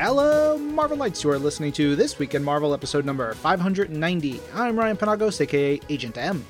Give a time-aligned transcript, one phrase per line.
[0.00, 1.24] Hello, Marvelites.
[1.24, 4.40] You are listening to This Week in Marvel episode number 590.
[4.54, 6.46] I'm Ryan Penagos, aka Agent M.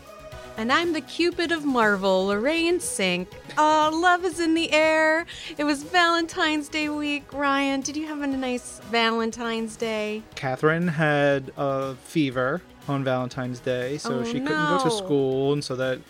[0.59, 3.31] And I'm the Cupid of Marvel, Lorraine Sink.
[3.57, 5.25] Oh, love is in the air.
[5.57, 7.33] It was Valentine's Day week.
[7.33, 10.23] Ryan, did you have a nice Valentine's Day?
[10.35, 15.65] Catherine had a fever on Valentine's Day, so Oh, she couldn't go to school, and
[15.65, 16.01] so that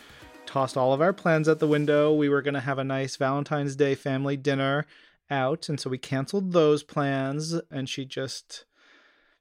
[0.44, 2.12] tossed all of our plans out the window.
[2.12, 4.86] We were going to have a nice Valentine's Day family dinner
[5.30, 8.64] out, and so we canceled those plans, and she just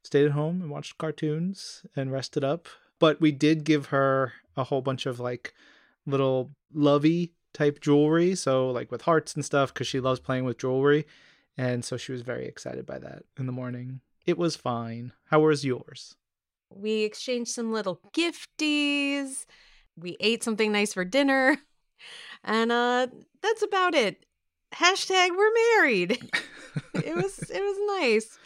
[0.04, 2.68] stayed at home and watched cartoons and rested up.
[3.00, 5.54] But we did give her a whole bunch of like
[6.06, 10.58] little lovey type jewelry, so like with hearts and stuff, because she loves playing with
[10.58, 11.06] jewelry.
[11.58, 14.02] And so she was very excited by that in the morning.
[14.26, 15.14] It was fine.
[15.26, 16.16] How was yours?
[16.70, 19.46] We exchanged some little gifties.
[19.96, 21.58] We ate something nice for dinner.
[22.44, 23.08] And uh
[23.42, 24.27] that's about it.
[24.76, 26.12] Hashtag we're married.
[26.94, 28.38] it was it was nice.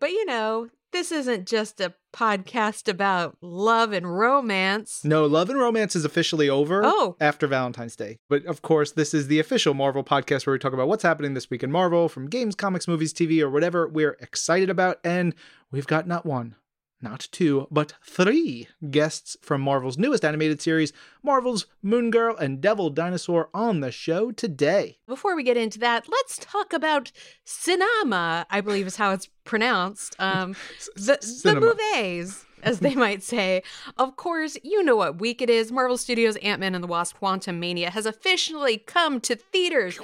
[0.00, 5.04] But you know, this isn't just a podcast about love and romance.
[5.04, 7.16] No, Love and Romance is officially over Oh.
[7.20, 8.16] after Valentine's Day.
[8.30, 11.34] But of course, this is the official Marvel podcast where we talk about what's happening
[11.34, 14.98] this week in Marvel from games, comics, movies, TV, or whatever we're excited about.
[15.04, 15.34] And
[15.70, 16.54] we've got not one,
[17.00, 22.90] not two, but three guests from Marvel's newest animated series, Marvel's Moon Girl and Devil
[22.90, 24.98] Dinosaur, on the show today.
[25.06, 27.12] Before we get into that, let's talk about
[27.44, 30.16] cinema, I believe is how it's pronounced.
[30.18, 30.56] Um,
[30.96, 33.62] the, the movies, as they might say.
[33.96, 35.72] Of course, you know what week it is.
[35.72, 39.98] Marvel Studios' Ant Man and the Wasp Quantumania has officially come to theaters.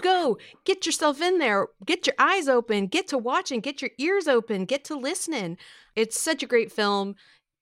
[0.00, 4.28] Go, get yourself in there, get your eyes open, get to watching, get your ears
[4.28, 5.58] open, get to listening.
[5.96, 7.16] It's such a great film.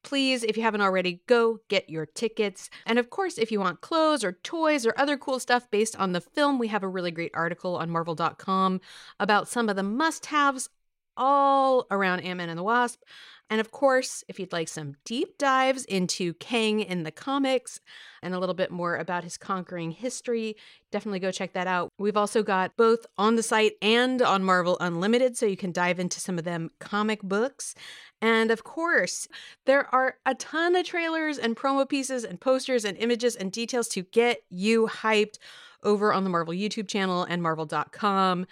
[0.04, 2.70] Please, if you haven't already, go get your tickets.
[2.86, 6.12] And of course, if you want clothes or toys or other cool stuff based on
[6.12, 8.80] the film, we have a really great article on Marvel.com
[9.18, 10.70] about some of the must haves
[11.16, 13.02] all around Ant Man and the Wasp.
[13.50, 17.80] And of course, if you'd like some deep dives into Kang in the comics
[18.22, 20.56] and a little bit more about his conquering history,
[20.92, 21.88] definitely go check that out.
[21.98, 25.98] We've also got both on the site and on Marvel Unlimited, so you can dive
[25.98, 27.74] into some of them comic books.
[28.20, 29.28] And of course,
[29.64, 33.88] there are a ton of trailers and promo pieces and posters and images and details
[33.88, 35.38] to get you hyped
[35.82, 38.46] over on the Marvel YouTube channel and marvel.com.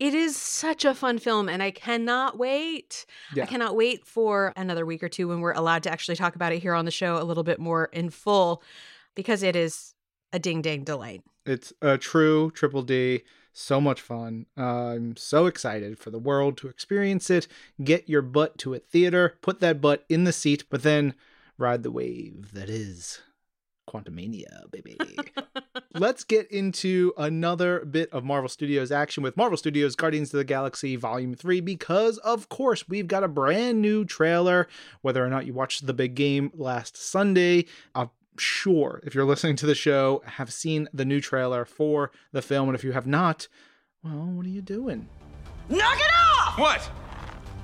[0.00, 3.06] It is such a fun film, and I cannot wait.
[3.34, 3.44] Yeah.
[3.44, 6.52] I cannot wait for another week or two when we're allowed to actually talk about
[6.52, 8.62] it here on the show a little bit more in full
[9.14, 9.94] because it is
[10.32, 11.22] a ding dang delight.
[11.46, 13.22] It's a true triple D.
[13.52, 14.46] So much fun.
[14.56, 17.46] I'm so excited for the world to experience it.
[17.82, 21.14] Get your butt to a theater, put that butt in the seat, but then
[21.56, 23.20] ride the wave that is
[23.88, 24.96] Quantumania, baby.
[25.94, 30.44] Let's get into another bit of Marvel Studios action with Marvel Studios Guardians of the
[30.44, 34.68] Galaxy Volume 3 because, of course, we've got a brand new trailer.
[35.02, 39.56] Whether or not you watched the big game last Sunday, I'm sure if you're listening
[39.56, 42.68] to the show, have seen the new trailer for the film.
[42.68, 43.48] And if you have not,
[44.02, 45.08] well, what are you doing?
[45.68, 46.58] Knock it off!
[46.58, 46.90] What?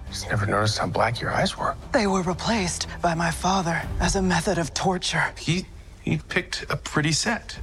[0.08, 1.76] Just never noticed how black your eyes were.
[1.92, 5.32] They were replaced by my father as a method of torture.
[5.38, 5.66] He
[6.02, 7.58] he picked a pretty set.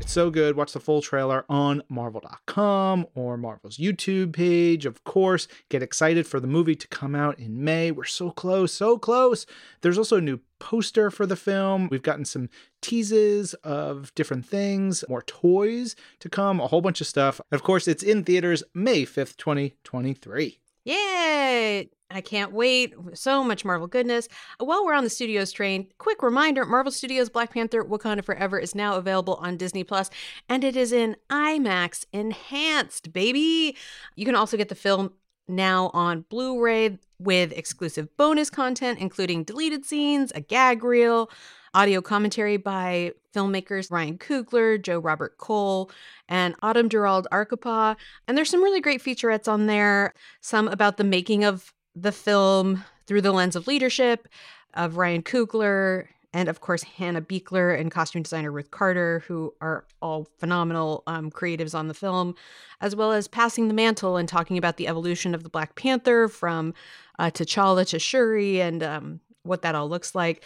[0.00, 0.56] It's so good.
[0.56, 4.86] Watch the full trailer on Marvel.com or Marvel's YouTube page.
[4.86, 7.90] Of course, get excited for the movie to come out in May.
[7.90, 9.44] We're so close, so close.
[9.82, 11.88] There's also a new poster for the film.
[11.90, 12.48] We've gotten some
[12.80, 17.38] teases of different things, more toys to come, a whole bunch of stuff.
[17.52, 20.58] Of course, it's in theaters May 5th, 2023.
[20.84, 21.90] Yay!
[22.10, 22.94] I can't wait.
[23.12, 24.28] So much Marvel goodness.
[24.58, 28.74] While we're on the studios train, quick reminder Marvel Studios Black Panther Wakanda Forever is
[28.74, 30.08] now available on Disney Plus,
[30.48, 33.76] and it is in IMAX enhanced, baby.
[34.16, 35.12] You can also get the film
[35.48, 41.30] now on Blu ray with exclusive bonus content, including deleted scenes, a gag reel,
[41.74, 45.90] audio commentary by filmmakers Ryan Coogler, Joe Robert Cole,
[46.28, 47.96] and Autumn Durald Arkapaw.
[48.26, 51.72] And there's some really great featurettes on there, some about the making of
[52.02, 54.28] the film through the lens of leadership
[54.74, 59.84] of Ryan Coogler, and of course Hannah Beachler and costume designer Ruth Carter, who are
[60.02, 62.34] all phenomenal um, creatives on the film,
[62.80, 66.28] as well as passing the mantle and talking about the evolution of the Black Panther
[66.28, 66.74] from
[67.18, 70.44] uh, T'Challa to Shuri and um, what that all looks like.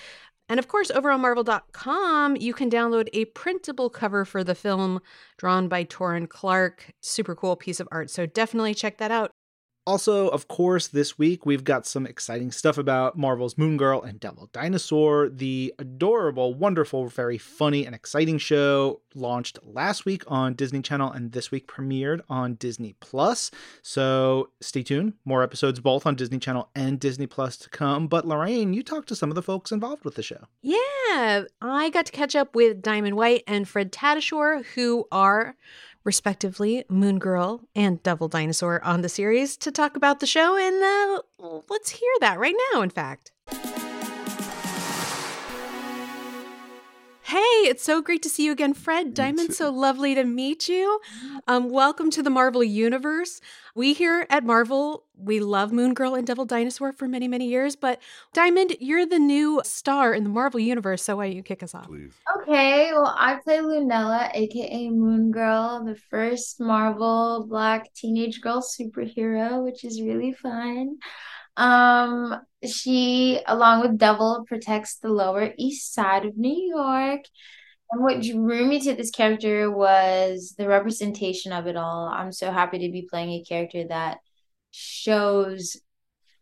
[0.49, 5.01] And of course, over on Marvel.com, you can download a printable cover for the film
[5.39, 6.93] drawn by Taurin Clarke.
[7.01, 8.11] Super cool piece of art.
[8.11, 9.32] So definitely check that out.
[9.85, 14.21] Also, of course, this week we've got some exciting stuff about Marvel's Moon Girl and
[14.21, 20.83] Devil Dinosaur, the adorable, wonderful, very funny, and exciting show launched last week on Disney
[20.83, 23.51] Channel and this week premiered on Disney Plus.
[23.83, 28.07] So stay tuned, more episodes both on Disney Channel and Disney Plus to come.
[28.07, 30.47] But Lorraine, you talked to some of the folks involved with the show.
[30.63, 35.57] Yeah, I got to catch up with Diamond White and Fred Tatasciore, who are
[36.05, 40.57] respectively, Moon Girl and Devil Dinosaur on the series to talk about the show.
[40.57, 43.33] And uh, let's hear that right now, in fact.
[47.33, 49.15] Hey, it's so great to see you again, Fred.
[49.15, 51.01] Diamond, so lovely to meet you.
[51.49, 53.41] Um, welcome to the Marvel Universe.
[53.75, 57.75] We here at Marvel, we love Moon Girl and Devil Dinosaur for many, many years.
[57.75, 58.03] But
[58.35, 61.75] Diamond, you're the new star in the Marvel Universe, so why don't you kick us
[61.75, 61.87] off?
[61.87, 62.13] Please.
[62.43, 69.65] Okay, well, I play Lunella, aka Moon Girl, the first Marvel Black teenage girl superhero,
[69.65, 70.99] which is really fun.
[71.57, 77.23] Um, she, along with Devil, protects the Lower East Side of New York.
[77.91, 82.09] And what drew me to this character was the representation of it all.
[82.09, 84.19] I'm so happy to be playing a character that
[84.71, 85.77] shows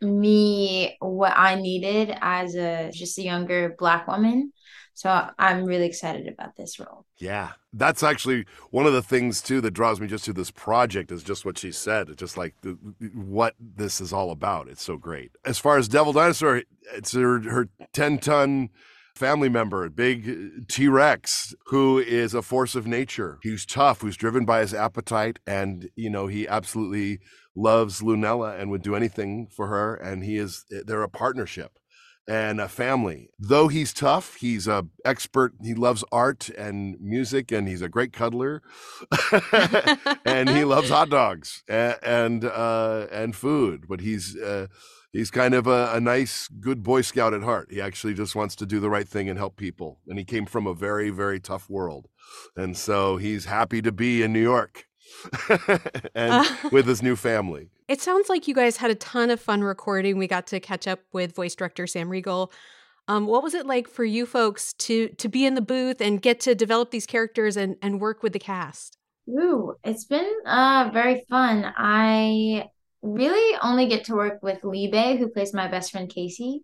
[0.00, 4.52] me what I needed as a just a younger black woman.
[5.00, 7.06] So I'm really excited about this role.
[7.16, 11.10] Yeah, that's actually one of the things too that draws me just to this project
[11.10, 12.10] is just what she said.
[12.10, 12.72] It's just like the,
[13.14, 14.68] what this is all about.
[14.68, 15.30] It's so great.
[15.42, 18.68] As far as Devil Dinosaur, it's her, her 10 ton
[19.14, 23.38] family member, a big T Rex, who is a force of nature.
[23.42, 27.20] He's tough, who's driven by his appetite, and you know he absolutely
[27.56, 29.94] loves Lunella and would do anything for her.
[29.94, 31.78] And he is they're a partnership
[32.28, 33.30] and a family.
[33.38, 35.54] Though he's tough, he's a expert.
[35.62, 38.62] He loves art and music, and he's a great cuddler.
[40.24, 43.86] and he loves hot dogs and and, uh, and food.
[43.88, 44.68] But he's uh,
[45.12, 47.68] he's kind of a, a, nice, good Boy Scout at heart.
[47.70, 49.98] He actually just wants to do the right thing and help people.
[50.06, 52.08] And he came from a very, very tough world,
[52.56, 54.86] and so he's happy to be in New York
[56.14, 57.70] and with his new family.
[57.90, 60.16] It sounds like you guys had a ton of fun recording.
[60.16, 62.52] We got to catch up with voice director Sam Riegel.
[63.08, 66.22] Um, what was it like for you folks to to be in the booth and
[66.22, 68.96] get to develop these characters and and work with the cast?
[69.28, 71.64] Ooh, it's been uh very fun.
[71.76, 72.68] I
[73.02, 76.62] really only get to work with Libe, who plays my best friend Casey.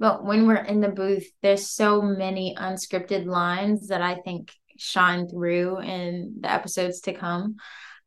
[0.00, 5.28] But when we're in the booth, there's so many unscripted lines that I think shine
[5.28, 7.58] through in the episodes to come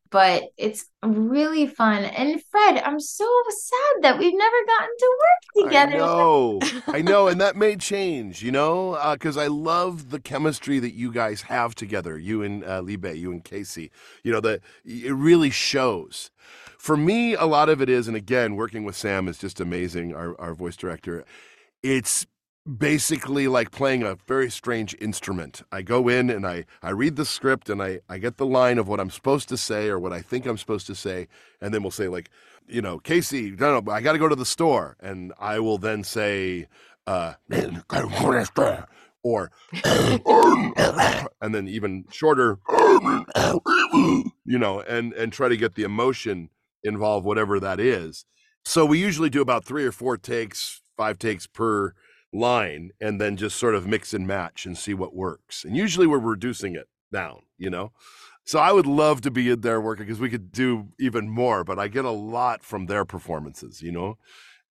[0.09, 2.03] but it's really fun.
[2.03, 5.95] And Fred, I'm so sad that we've never gotten to work together.
[5.95, 10.19] I know, I know, and that may change, you know, because uh, I love the
[10.19, 13.91] chemistry that you guys have together, you and uh, Libe, you and Casey.
[14.23, 16.31] You know, that it really shows.
[16.77, 20.13] For me, a lot of it is, and again, working with Sam is just amazing,
[20.15, 21.25] our, our voice director.
[21.83, 22.25] It's
[22.67, 25.61] basically like playing a very strange instrument.
[25.71, 28.77] I go in and I, I read the script and I, I get the line
[28.77, 31.27] of what I'm supposed to say or what I think I'm supposed to say.
[31.61, 32.29] And then we'll say, like,
[32.67, 34.97] you know, Casey, no, no, I got to go to the store.
[34.99, 36.67] And I will then say,
[37.05, 37.35] uh,
[39.23, 39.51] or,
[39.83, 42.59] and then even shorter,
[44.45, 46.49] you know, and, and try to get the emotion
[46.83, 48.25] involved, whatever that is.
[48.65, 51.93] So we usually do about three or four takes, five takes per
[52.33, 55.63] line and then just sort of mix and match and see what works.
[55.63, 57.91] And usually we're reducing it down, you know?
[58.45, 61.63] So I would love to be in there working because we could do even more,
[61.63, 64.17] but I get a lot from their performances, you know?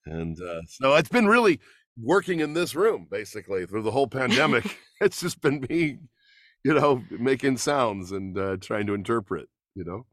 [0.06, 1.60] And uh, so it's been really
[2.00, 4.78] working in this room basically through the whole pandemic.
[5.00, 5.98] it's just been me,
[6.64, 10.06] you know, making sounds and uh, trying to interpret, you know?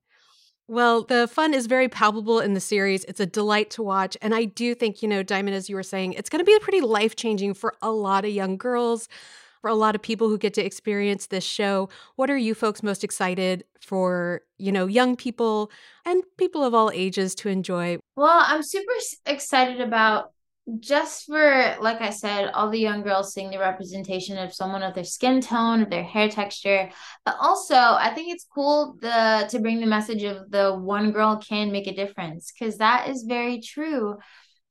[0.68, 3.04] Well, the fun is very palpable in the series.
[3.06, 4.18] It's a delight to watch.
[4.22, 6.58] And I do think, you know, Diamond, as you were saying, it's going to be
[6.60, 9.10] pretty life changing for a lot of young girls,
[9.62, 11.88] for a lot of people who get to experience this show.
[12.18, 15.72] What are you folks most excited for, you know, young people
[16.06, 17.98] and people of all ages to enjoy?
[18.18, 18.92] Well, I'm super
[19.26, 20.33] excited about
[20.80, 24.94] just for like i said all the young girls seeing the representation of someone of
[24.94, 26.90] their skin tone of their hair texture.
[27.26, 31.38] But also i think it's cool the to bring the message of the one girl
[31.38, 34.18] can make a difference because that is very true.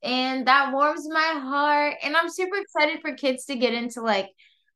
[0.01, 1.95] And that warms my heart.
[2.01, 4.29] And i'm super excited for kids to get into like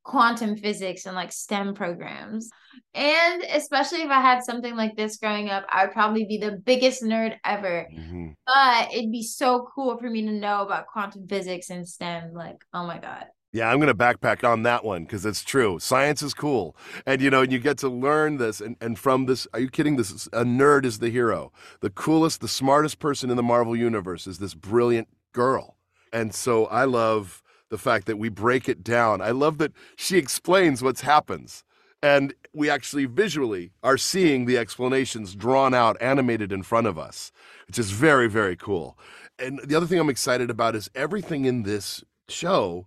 [0.07, 2.49] quantum physics and like STEM programs.
[2.95, 6.51] And especially if I had something like this growing up, I would probably be the
[6.51, 7.87] biggest nerd ever.
[7.93, 8.29] Mm-hmm.
[8.45, 12.31] But it'd be so cool for me to know about quantum physics and STEM.
[12.33, 13.25] Like, oh my God.
[13.51, 15.77] Yeah, I'm going to backpack on that one because it's true.
[15.79, 16.77] Science is cool.
[17.05, 18.61] And, you know, and you get to learn this.
[18.61, 19.97] And, and from this, are you kidding?
[19.97, 21.51] This is, a nerd is the hero.
[21.81, 25.75] The coolest, the smartest person in the Marvel Universe is this brilliant girl.
[26.13, 29.21] And so I love the fact that we break it down.
[29.21, 31.63] I love that she explains what's happens.
[32.01, 37.31] And we actually visually are seeing the explanations drawn out, animated in front of us,
[37.65, 38.97] which is very, very cool.
[39.39, 42.85] And the other thing I'm excited about is everything in this show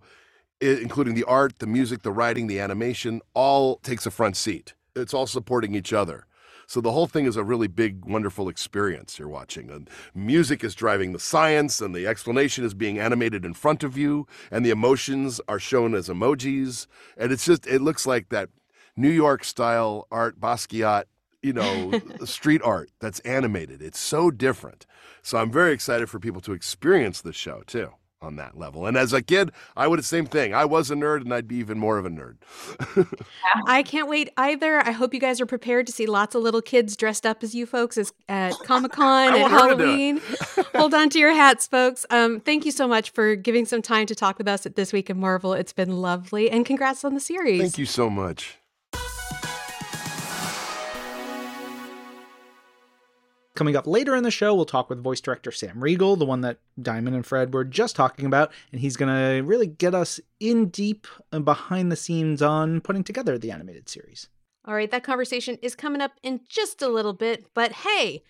[0.60, 4.74] including the art, the music, the writing, the animation, all takes a front seat.
[4.94, 6.26] It's all supporting each other.
[6.70, 9.72] So the whole thing is a really big, wonderful experience you're watching.
[9.72, 13.98] And music is driving the science, and the explanation is being animated in front of
[13.98, 16.86] you, and the emotions are shown as emojis.
[17.16, 18.50] And it's just, it looks like that
[18.96, 21.06] New York style art, Basquiat,
[21.42, 23.82] you know, street art that's animated.
[23.82, 24.86] It's so different.
[25.22, 28.86] So I'm very excited for people to experience the show too on that level.
[28.86, 30.52] And as a kid, I would have same thing.
[30.52, 32.36] I was a nerd and I'd be even more of a nerd.
[33.66, 34.80] I can't wait either.
[34.80, 37.54] I hope you guys are prepared to see lots of little kids dressed up as
[37.54, 40.20] you folks as, at Comic-Con and Halloween.
[40.74, 42.04] Hold on to your hats, folks.
[42.10, 44.92] Um, thank you so much for giving some time to talk with us at This
[44.92, 45.54] Week in Marvel.
[45.54, 46.50] It's been lovely.
[46.50, 47.60] And congrats on the series.
[47.60, 48.59] Thank you so much.
[53.60, 56.40] Coming up later in the show, we'll talk with voice director Sam Riegel, the one
[56.40, 60.18] that Diamond and Fred were just talking about, and he's going to really get us
[60.40, 64.28] in deep and behind the scenes on putting together the animated series.
[64.64, 68.22] All right, that conversation is coming up in just a little bit, but hey,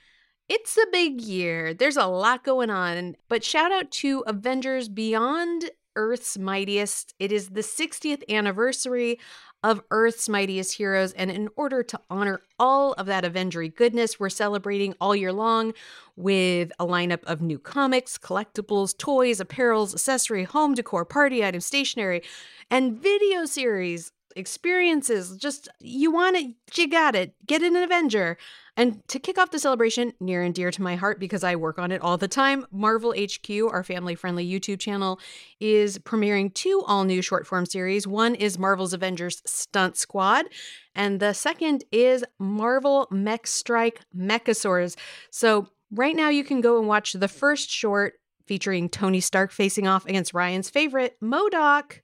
[0.48, 1.74] it's a big year.
[1.74, 3.14] There's a lot going on.
[3.28, 7.14] But shout out to Avengers Beyond Earth's Mightiest.
[7.20, 9.20] It is the 60th anniversary
[9.62, 11.12] of Earth's mightiest heroes.
[11.12, 15.74] And in order to honor all of that Avengery goodness, we're celebrating all year long
[16.16, 22.22] with a lineup of new comics, collectibles, toys, apparels, accessory, home decor, party items, stationery,
[22.70, 25.36] and video series experiences.
[25.36, 27.34] Just you want it, you got it.
[27.46, 28.38] Get an Avenger.
[28.80, 31.78] And to kick off the celebration, near and dear to my heart because I work
[31.78, 35.20] on it all the time, Marvel HQ, our family friendly YouTube channel,
[35.60, 38.06] is premiering two all new short form series.
[38.06, 40.46] One is Marvel's Avengers Stunt Squad,
[40.94, 44.96] and the second is Marvel Mech Strike Mechasaurs.
[45.30, 48.14] So right now you can go and watch the first short
[48.50, 52.00] featuring Tony Stark facing off against Ryan's favorite, MODOK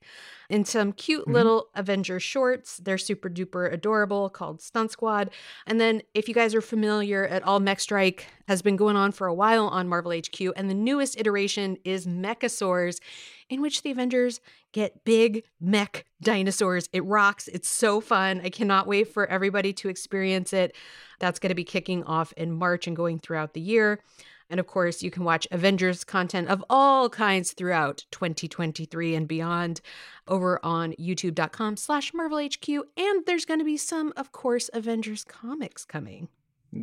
[0.49, 1.33] in some cute mm-hmm.
[1.33, 2.77] little Avenger shorts.
[2.77, 5.29] They're super duper adorable called Stunt Squad.
[5.65, 9.11] And then, if you guys are familiar at all, Mech Strike has been going on
[9.11, 10.39] for a while on Marvel HQ.
[10.55, 13.01] And the newest iteration is Mechasaurs,
[13.49, 14.39] in which the Avengers
[14.71, 16.87] get big mech dinosaurs.
[16.93, 17.49] It rocks.
[17.49, 18.39] It's so fun.
[18.41, 20.77] I cannot wait for everybody to experience it.
[21.19, 23.99] That's going to be kicking off in March and going throughout the year.
[24.49, 29.81] And of course, you can watch Avengers content of all kinds throughout 2023 and beyond
[30.27, 32.69] over on youtube.com slash Marvel HQ.
[32.95, 36.29] And there's going to be some, of course, Avengers comics coming.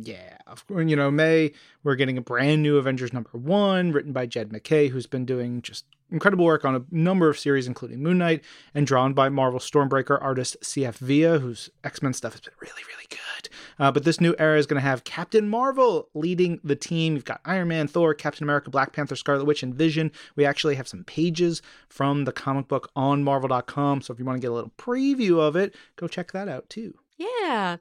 [0.03, 0.89] Yeah, of course.
[0.89, 1.51] You know, May,
[1.83, 5.61] we're getting a brand new Avengers number one, written by Jed MacKay, who's been doing
[5.61, 9.59] just incredible work on a number of series, including Moon Knight, and drawn by Marvel
[9.59, 13.49] Stormbreaker artist CF Villa, whose X Men stuff has been really, really good.
[13.79, 17.15] Uh, but this new era is going to have Captain Marvel leading the team.
[17.15, 20.11] You've got Iron Man, Thor, Captain America, Black Panther, Scarlet Witch, and Vision.
[20.35, 24.01] We actually have some pages from the comic book on Marvel.com.
[24.01, 26.69] So if you want to get a little preview of it, go check that out
[26.69, 26.95] too.
[27.17, 27.77] Yeah.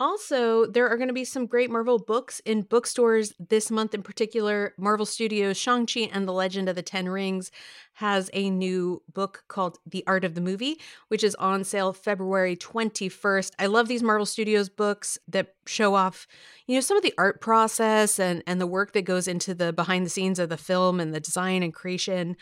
[0.00, 4.02] Also, there are going to be some great Marvel books in bookstores this month in
[4.02, 4.72] particular.
[4.78, 7.50] Marvel Studios Shang-Chi and the Legend of the Ten Rings
[7.94, 10.78] has a new book called The Art of the Movie,
[11.08, 13.52] which is on sale February 21st.
[13.58, 16.28] I love these Marvel Studios books that show off,
[16.68, 19.72] you know, some of the art process and and the work that goes into the
[19.72, 22.36] behind the scenes of the film and the design and creation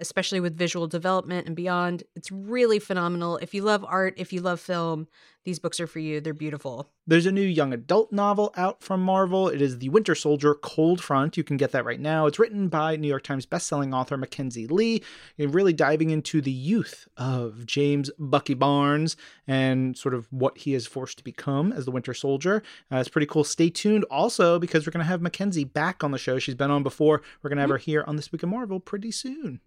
[0.00, 2.04] especially with visual development and beyond.
[2.14, 3.36] It's really phenomenal.
[3.38, 5.08] If you love art, if you love film,
[5.44, 6.20] these books are for you.
[6.20, 6.90] They're beautiful.
[7.06, 9.48] There's a new young adult novel out from Marvel.
[9.48, 11.38] It is The Winter Soldier Cold Front.
[11.38, 12.26] You can get that right now.
[12.26, 15.02] It's written by New York Times bestselling author Mackenzi Lee,
[15.38, 20.74] and really diving into the youth of James Bucky Barnes and sort of what he
[20.74, 22.62] is forced to become as the Winter Soldier.
[22.92, 23.42] Uh, it's pretty cool.
[23.44, 26.38] Stay tuned also because we're going to have Mackenzi back on the show.
[26.38, 27.22] She's been on before.
[27.42, 27.74] We're going to have mm-hmm.
[27.74, 29.60] her here on This Week in Marvel pretty soon.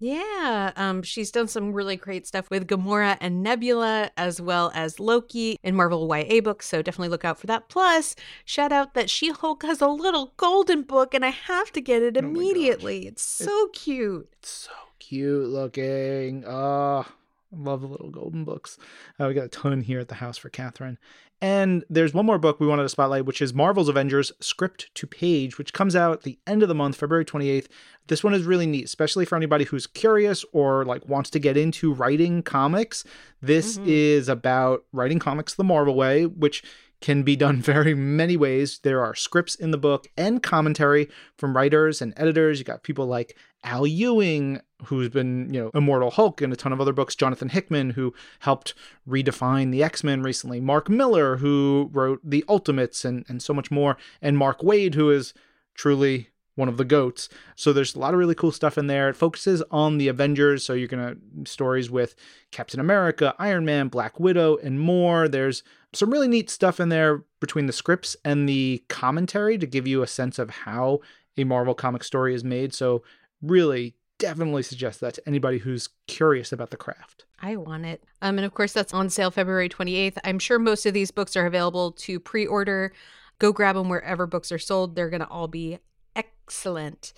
[0.00, 5.00] Yeah, um, she's done some really great stuff with Gamora and Nebula, as well as
[5.00, 6.68] Loki in Marvel YA books.
[6.68, 7.68] So definitely look out for that.
[7.68, 8.14] Plus,
[8.44, 12.02] shout out that She Hulk has a little golden book, and I have to get
[12.02, 13.06] it immediately.
[13.06, 14.28] Oh it's so cute.
[14.38, 16.44] It's so cute looking.
[16.46, 17.04] Oh,
[17.50, 18.76] Love the little golden books.
[19.18, 20.98] Uh, we got a ton here at the house for Catherine.
[21.40, 25.06] And there's one more book we wanted to spotlight, which is Marvel's Avengers Script to
[25.06, 27.68] Page, which comes out at the end of the month, February 28th.
[28.08, 31.56] This one is really neat, especially for anybody who's curious or like wants to get
[31.56, 33.04] into writing comics.
[33.40, 33.86] This Mhm.
[33.86, 36.62] is about writing comics the Marvel way, which
[37.00, 38.80] can be done very many ways.
[38.82, 42.58] There are scripts in the book and commentary from writers and editors.
[42.58, 46.72] You got people like Al Ewing, who's been, you know, Immortal Hulk and a ton
[46.72, 47.14] of other books.
[47.14, 48.74] Jonathan Hickman, who helped
[49.08, 50.60] redefine the X Men recently.
[50.60, 53.96] Mark Millar, who wrote The Ultimates and, and so much more.
[54.22, 55.34] And Mark Waid, who is
[55.74, 57.28] truly one of the goats.
[57.54, 59.08] So there's a lot of really cool stuff in there.
[59.08, 60.64] It focuses on the Avengers.
[60.64, 62.16] So you're to stories with
[62.50, 65.28] Captain America, Iron Man, Black Widow, and more.
[65.28, 65.62] There's
[65.92, 70.02] some really neat stuff in there between the scripts and the commentary to give you
[70.02, 70.98] a sense of how
[71.36, 72.74] a Marvel comic story is made.
[72.74, 73.04] So
[73.42, 77.24] really definitely suggest that to anybody who's curious about the craft.
[77.40, 78.02] I want it.
[78.20, 80.18] Um, and of course, that's on sale February 28th.
[80.24, 82.92] I'm sure most of these books are available to pre order.
[83.38, 84.96] Go grab them wherever books are sold.
[84.96, 85.78] They're going to all be
[86.16, 87.12] excellent.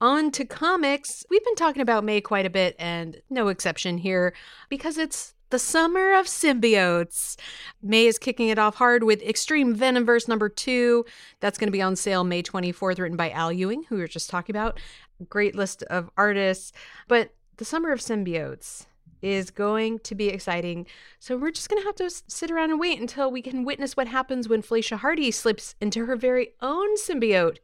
[0.00, 1.24] On to comics.
[1.30, 4.34] We've been talking about May quite a bit, and no exception here
[4.68, 7.36] because it's the summer of symbiotes.
[7.80, 11.04] May is kicking it off hard with Extreme Venomverse number two.
[11.38, 14.08] That's going to be on sale May 24th, written by Al Ewing, who we were
[14.08, 14.80] just talking about.
[15.28, 16.72] Great list of artists.
[17.08, 18.86] But the summer of symbiotes
[19.22, 20.86] is going to be exciting.
[21.18, 23.96] So we're just going to have to sit around and wait until we can witness
[23.96, 27.58] what happens when Felicia Hardy slips into her very own symbiote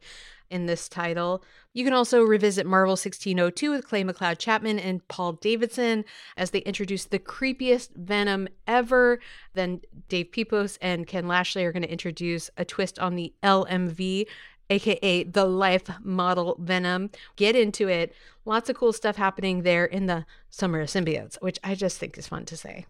[0.51, 1.43] in this title.
[1.73, 6.03] You can also revisit Marvel 1602 with Clay McLeod Chapman and Paul Davidson
[6.35, 9.19] as they introduce the creepiest Venom ever.
[9.53, 14.27] Then Dave Pepose and Ken Lashley are going to introduce a twist on the LMV,
[14.71, 17.11] aka the life model Venom.
[17.35, 18.13] Get into it.
[18.45, 22.17] Lots of cool stuff happening there in the Summer of Symbiotes, which I just think
[22.17, 22.85] is fun to say.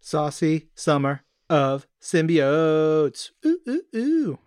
[0.00, 3.30] Saucy summer of symbiotes.
[3.46, 4.38] Ooh, ooh, ooh.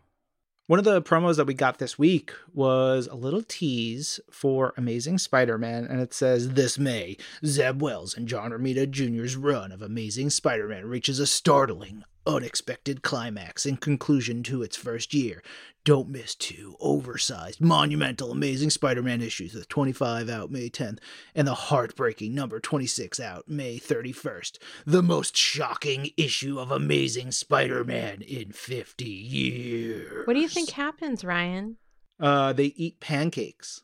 [0.67, 5.19] One of the promos that we got this week was a little tease for Amazing
[5.19, 9.83] Spider Man, and it says This May, Zeb Wells and John Romita Jr.'s run of
[9.83, 15.41] Amazing Spider Man reaches a startling, unexpected climax in conclusion to its first year.
[15.83, 20.97] Don't miss two oversized, monumental Amazing Spider Man issues with 25 out May 10th
[21.35, 24.57] and the heartbreaking number 26 out May 31st.
[24.85, 30.25] The most shocking issue of Amazing Spider Man in 50 years.
[30.25, 31.77] What do you think happens, Ryan?
[32.19, 33.83] Uh, they eat pancakes.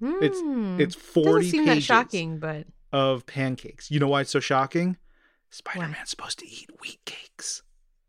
[0.00, 0.80] It's- Hmm.
[0.80, 3.90] It's Doesn't 40 seem that shocking, but of pancakes.
[3.90, 4.96] You know why it's so shocking?
[5.54, 7.62] Spider Man's supposed to eat wheat cakes.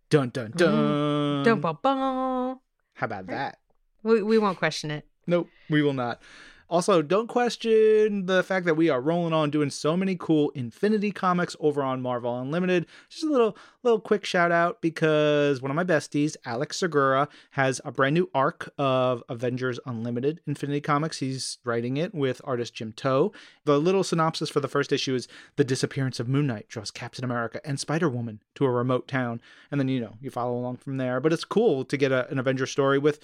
[0.10, 1.44] Dun dun dun.
[1.44, 2.58] don't ba ba.
[2.96, 3.60] How about that?
[4.02, 5.06] We we won't question it.
[5.28, 6.24] Nope, we will not.
[6.68, 11.12] Also, don't question the fact that we are rolling on doing so many cool Infinity
[11.12, 12.88] comics over on Marvel Unlimited.
[13.08, 17.80] Just a little little quick shout out because one of my besties, Alex Segura, has
[17.86, 21.20] a brand new arc of Avengers Unlimited Infinity Comics.
[21.20, 23.32] He's writing it with artist Jim Towe.
[23.66, 27.24] The little synopsis for the first issue is the disappearance of Moon Knight draws Captain
[27.24, 30.78] America and Spider Woman to a remote town, and then you know you follow along
[30.78, 31.20] from there.
[31.20, 33.20] But it's cool to get a, an Avenger story with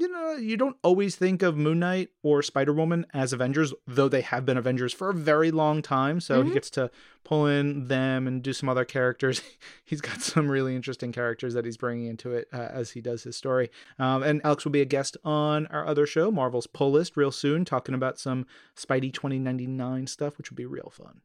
[0.00, 4.08] you know, you don't always think of Moon Knight or Spider Woman as Avengers, though
[4.08, 6.20] they have been Avengers for a very long time.
[6.20, 6.54] So he Mhm.
[6.54, 6.90] gets to
[7.24, 9.40] pull in them and do some other characters.
[9.84, 13.22] he's got some really interesting characters that he's bringing into it uh, as he does
[13.22, 13.70] his story.
[13.98, 17.32] Um, and Alex will be a guest on our other show, Marvel's Pull List, real
[17.32, 21.20] soon, talking about some Spidey 2099 stuff, which would be real fun.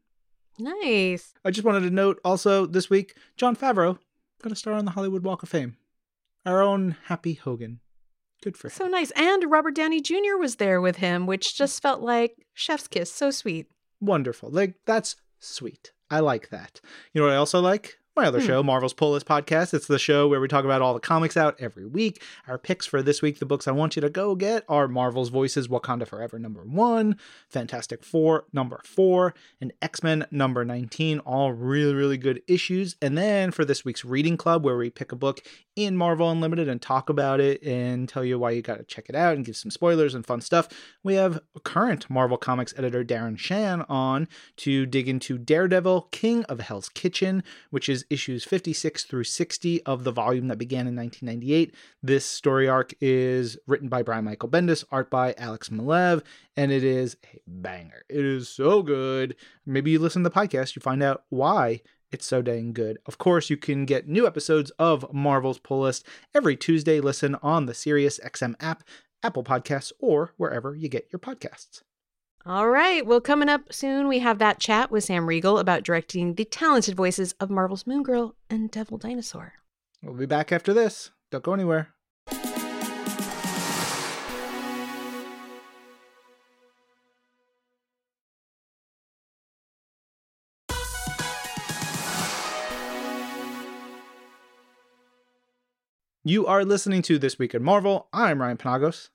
[0.59, 1.33] Nice.
[1.43, 3.97] I just wanted to note also this week, Jon Favreau
[4.41, 5.77] got a star on the Hollywood Walk of Fame.
[6.45, 7.79] Our own Happy Hogan.
[8.43, 8.73] Good for him.
[8.73, 9.11] So nice.
[9.11, 10.37] And Robert Downey Jr.
[10.37, 13.11] was there with him, which just felt like chef's kiss.
[13.11, 13.67] So sweet.
[14.01, 14.49] wonderful.
[14.51, 15.91] Like that's sweet.
[16.09, 16.81] I like that.
[17.13, 17.97] You know what I also like?
[18.15, 18.45] My other Hmm.
[18.45, 19.73] show, Marvel's Pull List Podcast.
[19.73, 22.21] It's the show where we talk about all the comics out every week.
[22.47, 25.29] Our picks for this week, the books I want you to go get are Marvel's
[25.29, 27.17] Voices, Wakanda Forever number one,
[27.49, 31.19] Fantastic Four number four, and X Men number 19.
[31.19, 32.97] All really, really good issues.
[33.01, 35.41] And then for this week's reading club, where we pick a book
[35.75, 39.05] in Marvel Unlimited and talk about it and tell you why you got to check
[39.09, 40.67] it out and give some spoilers and fun stuff,
[41.01, 46.59] we have current Marvel Comics editor Darren Shan on to dig into Daredevil, King of
[46.59, 51.73] Hell's Kitchen, which is issues 56 through 60 of the volume that began in 1998.
[52.01, 56.23] This story arc is written by Brian Michael Bendis, art by Alex Maleev,
[56.55, 58.03] and it is a banger.
[58.09, 59.35] It is so good.
[59.65, 62.99] Maybe you listen to the podcast, you find out why it's so dang good.
[63.05, 66.99] Of course, you can get new episodes of Marvel's Pull List every Tuesday.
[66.99, 68.83] Listen on the Sirius XM app,
[69.23, 71.81] Apple Podcasts, or wherever you get your podcasts.
[72.45, 73.05] All right.
[73.05, 76.93] Well, coming up soon, we have that chat with Sam Riegel about directing the talented
[76.93, 79.53] voices of Marvel's Moon Girl and Devil Dinosaur.
[80.01, 81.11] We'll be back after this.
[81.31, 81.93] Don't go anywhere.
[96.25, 98.07] You are listening to This Week in Marvel.
[98.11, 99.09] I'm Ryan Penagos.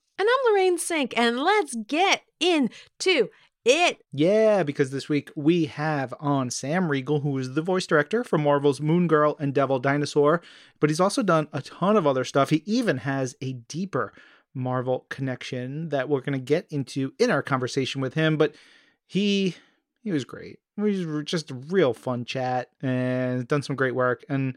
[0.78, 3.28] Sink, and let's get into
[3.64, 3.98] it.
[4.12, 8.38] Yeah, because this week we have on Sam Riegel, who is the voice director for
[8.38, 10.42] Marvel's Moon Girl and Devil Dinosaur,
[10.80, 12.50] but he's also done a ton of other stuff.
[12.50, 14.12] He even has a deeper
[14.52, 18.54] Marvel connection that we're going to get into in our conversation with him, but
[19.06, 19.54] he
[20.02, 20.58] he was great.
[20.74, 24.56] He was just a real fun chat and done some great work and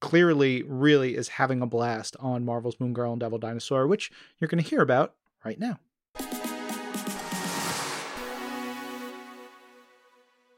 [0.00, 4.48] clearly really is having a blast on Marvel's Moon Girl and Devil Dinosaur, which you're
[4.48, 5.78] going to hear about right now.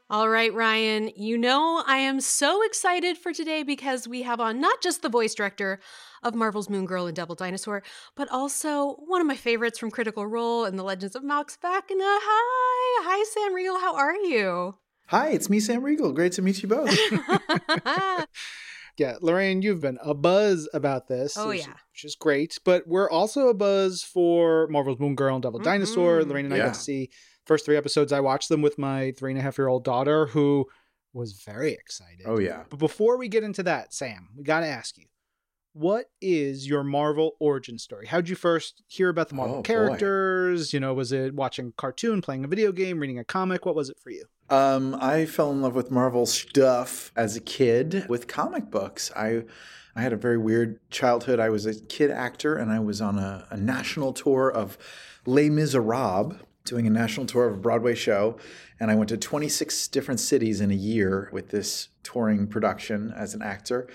[0.09, 4.61] All right, Ryan, you know I am so excited for today because we have on
[4.61, 5.79] not just the voice director
[6.21, 7.81] of Marvel's Moon Girl and Devil Dinosaur,
[8.15, 12.03] but also one of my favorites from Critical Role and The Legends of Vox Machina.
[12.05, 13.79] Hi, hi, Sam Riegel.
[13.79, 14.75] How are you?
[15.07, 16.11] Hi, it's me, Sam Riegel.
[16.11, 16.89] Great to meet you both.
[18.97, 21.35] Yeah, Lorraine, you've been a buzz about this.
[21.37, 21.73] Oh, which, yeah.
[21.91, 22.59] which is great.
[22.63, 26.21] But we're also a buzz for Marvel's Moon Girl and Devil Dinosaur.
[26.21, 26.27] Mhm.
[26.27, 26.65] Lorraine and I Yeah.
[26.67, 27.09] got to see
[27.45, 28.11] first three episodes.
[28.13, 30.67] I watched them with my three and a half year old daughter, who
[31.11, 32.21] was very excited.
[32.25, 32.63] oh, yeah.
[32.69, 35.05] But before we get into that, Sam, we got to ask you,
[35.73, 38.05] what is your Marvel origin story?
[38.05, 39.63] How'd you first hear about the Marvel Oh, boy.
[39.63, 40.71] characters?
[40.71, 43.65] You know, was it watching a cartoon, playing a video game, reading a comic?
[43.65, 44.25] What was it for you?
[44.49, 49.11] Um, I fell in love with Marvel stuff as a kid with comic books.
[49.15, 49.43] I
[49.95, 51.39] I had a very weird childhood.
[51.39, 54.77] I was a kid actor and I was on a, a national tour of
[55.25, 58.37] Les Miserables, doing a national tour of a Broadway show.
[58.79, 63.35] And I went to 26 different cities in a year with this touring production as
[63.35, 63.87] an actor.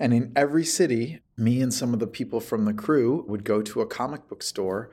[0.00, 3.62] And in every city, me and some of the people from the crew would go
[3.62, 4.90] to a comic book store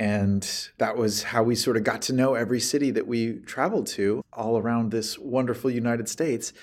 [0.00, 3.86] and that was how we sort of got to know every city that we traveled
[3.86, 6.54] to all around this wonderful United States.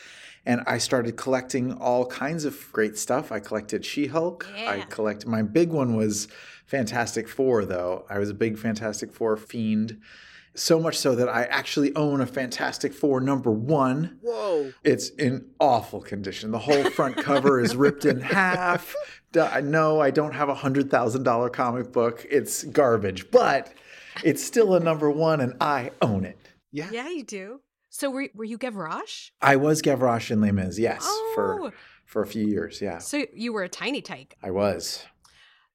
[0.43, 3.32] And I started collecting all kinds of great stuff.
[3.32, 4.47] I collected She Hulk.
[4.58, 4.71] Yeah.
[4.71, 6.28] I collected, my big one was
[6.65, 8.06] Fantastic Four, though.
[8.10, 10.02] I was a big Fantastic Four fiend.
[10.56, 14.17] So much so that I actually own a Fantastic Four number one.
[14.23, 14.73] Whoa.
[14.84, 16.50] It's in awful condition.
[16.50, 18.95] The whole front cover is ripped in half.
[19.31, 22.25] D- No, I don't have a hundred thousand dollar comic book.
[22.29, 23.73] It's garbage, but
[24.23, 26.37] it's still a number one, and I own it.
[26.71, 26.89] Yeah.
[26.91, 27.61] yeah, you do.
[27.89, 29.31] So were, were you Gavroche?
[29.41, 31.31] I was Gavroche in Les Mis, yes, Oh.
[31.35, 31.73] for
[32.05, 32.81] for a few years.
[32.81, 34.35] Yeah, So you were a tiny tyke.
[34.43, 35.05] I was.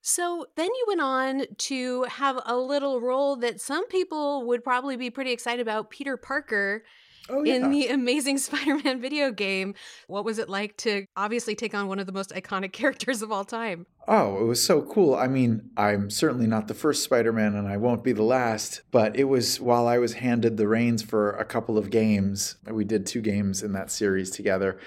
[0.00, 4.96] So then you went on to have a little role that some people would probably
[4.96, 6.82] be pretty excited about Peter Parker
[7.28, 9.74] Oh in the Amazing Spider Man video game.
[10.06, 13.30] What was it like to obviously take on one of the most iconic characters of
[13.30, 13.86] all time?
[14.08, 15.14] Oh, it was so cool.
[15.14, 18.82] I mean, I'm certainly not the first Spider Man and I won't be the last,
[18.90, 22.56] but it was while I was handed the reins for a couple of games.
[22.68, 24.78] We did two games in that series together.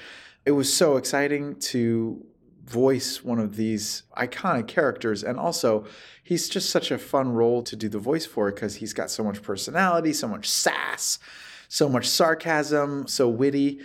[0.45, 2.25] It was so exciting to
[2.65, 5.23] voice one of these iconic characters.
[5.23, 5.85] And also,
[6.23, 9.23] he's just such a fun role to do the voice for because he's got so
[9.23, 11.19] much personality, so much sass,
[11.69, 13.79] so much sarcasm, so witty.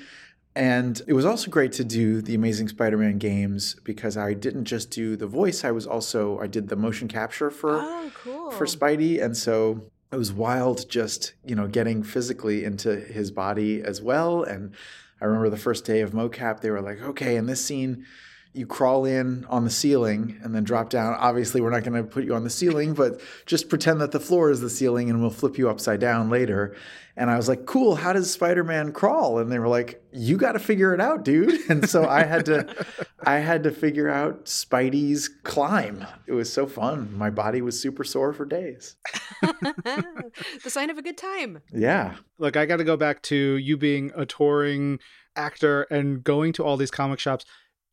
[0.56, 4.90] And it was also great to do the Amazing Spider-Man games because I didn't just
[4.90, 8.50] do the voice, I was also I did the motion capture for Oh, cool.
[8.50, 13.80] for Spidey and so it was wild just, you know, getting physically into his body
[13.80, 14.72] as well and
[15.20, 18.06] I remember the first day of mocap they were like, "Okay, in this scene
[18.52, 21.14] you crawl in on the ceiling and then drop down.
[21.14, 24.18] Obviously, we're not going to put you on the ceiling, but just pretend that the
[24.18, 26.74] floor is the ceiling and we'll flip you upside down later.
[27.16, 29.38] And I was like, cool, how does Spider Man crawl?
[29.38, 31.60] And they were like, you got to figure it out, dude.
[31.70, 32.74] And so I had to.
[33.22, 36.04] I had to figure out Spidey's climb.
[36.26, 37.16] It was so fun.
[37.16, 38.96] My body was super sore for days.
[39.42, 40.32] the
[40.68, 41.60] sign of a good time.
[41.72, 42.16] Yeah.
[42.38, 44.98] Look, I got to go back to you being a touring
[45.36, 47.44] actor and going to all these comic shops.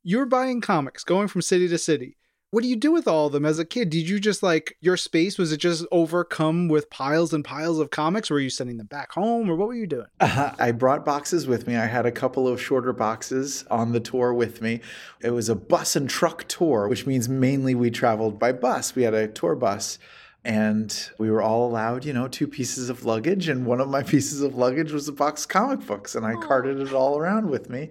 [0.03, 2.17] You're buying comics, going from city to city.
[2.49, 3.89] What do you do with all of them as a kid?
[3.89, 5.37] Did you just like your space?
[5.37, 8.29] Was it just overcome with piles and piles of comics?
[8.29, 10.05] Were you sending them back home or what were you doing?
[10.21, 11.75] Uh, I brought boxes with me.
[11.75, 14.79] I had a couple of shorter boxes on the tour with me.
[15.19, 18.95] It was a bus and truck tour, which means mainly we traveled by bus.
[18.95, 19.99] We had a tour bus
[20.45, 23.49] and we were all allowed, you know, two pieces of luggage.
[23.49, 26.35] And one of my pieces of luggage was a box of comic books, and I
[26.35, 27.89] carted it all around with me.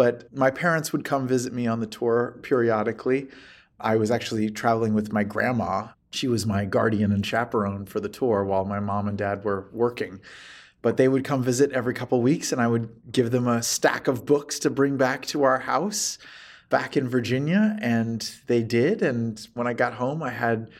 [0.00, 3.28] But my parents would come visit me on the tour periodically.
[3.78, 8.08] I was actually traveling with my grandma she was my guardian and chaperone for the
[8.08, 10.20] tour while my mom and dad were working.
[10.82, 14.08] But they would come visit every couple weeks, and I would give them a stack
[14.08, 16.18] of books to bring back to our house
[16.70, 17.76] back in Virginia.
[17.80, 19.02] And they did.
[19.02, 20.70] And when I got home, I had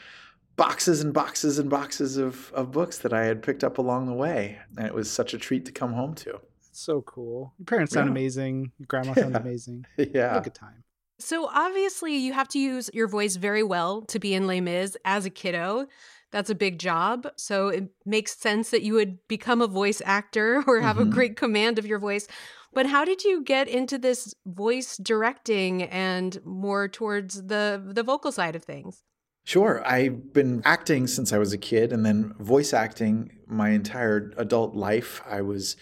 [0.56, 4.14] boxes and boxes and boxes of, of books that I had picked up along the
[4.14, 4.59] way.
[4.76, 6.40] And it was such a treat to come home to.
[6.81, 7.53] So cool.
[7.59, 8.12] Your parents sound Yeah.
[8.12, 8.73] amazing.
[8.79, 9.87] Your grandma sounds amazing.
[9.97, 10.33] Yeah.
[10.35, 10.85] What a good time.
[11.19, 14.97] So obviously, you have to use your voice very well to be in Les Mis
[15.05, 15.87] as a kiddo.
[16.33, 17.29] That's a big job.
[17.37, 21.11] So it makes sense that you would become a voice actor or have a Mhm.
[21.11, 22.27] great command of your voice.
[22.73, 28.33] But how did you get into this voice directing and more towards the the vocal
[28.33, 29.03] side of things?
[29.45, 29.83] Sure.
[29.85, 34.75] I've been acting since I was a kid and then voice acting my entire adult
[34.77, 35.21] life.
[35.27, 35.77] I was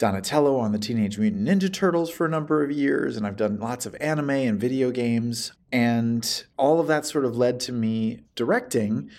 [0.00, 3.60] Donatello on the Teenage Mutant Ninja Turtles for a number of years, and I've done
[3.60, 5.52] lots of anime and video games.
[5.70, 9.10] And all of that sort of led to me directing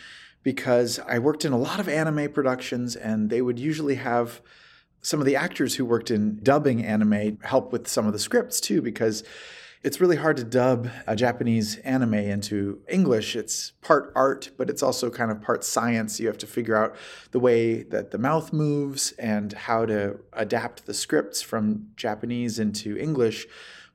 [0.41, 4.41] because I worked in a lot of anime productions, and they would usually have
[5.03, 8.59] some of the actors who worked in dubbing anime help with some of the scripts
[8.59, 9.23] too, because
[9.83, 13.35] it's really hard to dub a Japanese anime into English.
[13.35, 16.19] It's part art, but it's also kind of part science.
[16.19, 16.95] You have to figure out
[17.31, 22.95] the way that the mouth moves and how to adapt the scripts from Japanese into
[22.95, 23.47] English,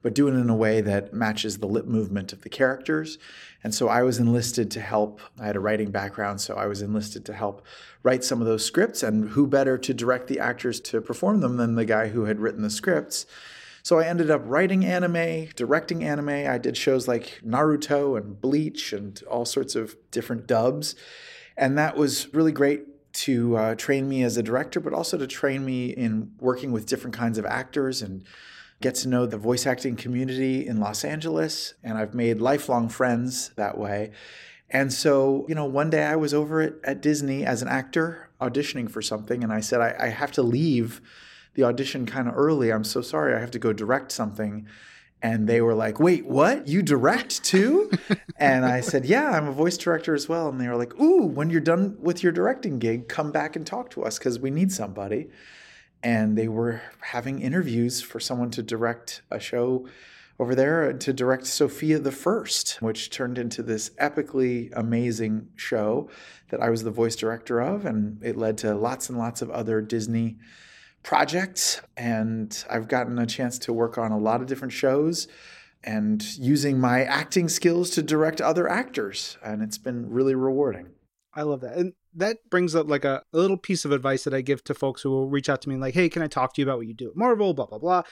[0.03, 3.16] but do it in a way that matches the lip movement of the characters.
[3.62, 5.20] And so I was enlisted to help.
[5.40, 7.64] I had a writing background, so I was enlisted to help
[8.03, 9.05] write some of those scripts.
[9.05, 12.40] And who better to direct the actors to perform them than the guy who had
[12.40, 13.27] written the scripts?
[13.87, 16.29] So I ended up writing anime, directing anime.
[16.29, 20.96] I did shows like Naruto and Bleach and all sorts of different dubs.
[21.57, 25.27] And that was really great to uh, train me as a director, but also to
[25.29, 28.25] train me in working with different kinds of actors and
[28.81, 31.75] get to know the voice acting community in Los Angeles.
[31.85, 34.11] And I've made lifelong friends that way.
[34.68, 38.31] And so, you know, one day I was over at, at Disney as an actor
[38.40, 41.01] auditioning for something, and I said, I, I have to leave
[41.57, 42.71] the audition kind of early.
[42.71, 43.35] I'm so sorry.
[43.35, 44.66] I have to go direct something.
[45.23, 46.69] And they were like, wait, what?
[46.69, 47.90] You direct too?
[48.37, 50.49] and I said, yeah, I'm a voice director as well.
[50.49, 53.66] And they were like, ooh, when you're done with your directing gig, come back and
[53.66, 55.31] talk to us because we need somebody.
[56.03, 59.88] And they were having interviews for someone to direct a show
[60.38, 66.11] over there uh, to direct Sofia the First, which turned into this epically amazing show
[66.51, 67.87] that I was the voice director of.
[67.87, 70.37] And it led to lots and lots of other Disney
[71.07, 71.81] projects.
[71.97, 75.29] And I've gotten a chance to work on a lot of different shows
[75.85, 79.38] and using my acting skills to direct other actors.
[79.42, 80.88] And it's been really rewarding.
[81.33, 81.77] I love that.
[81.77, 84.75] And that brings up like a, a little piece of advice that I give to
[84.75, 86.66] folks who will reach out to me and like, hey, can I talk to you
[86.66, 87.55] about what you do at Marvel?
[87.55, 88.03] Blah, blah, blah.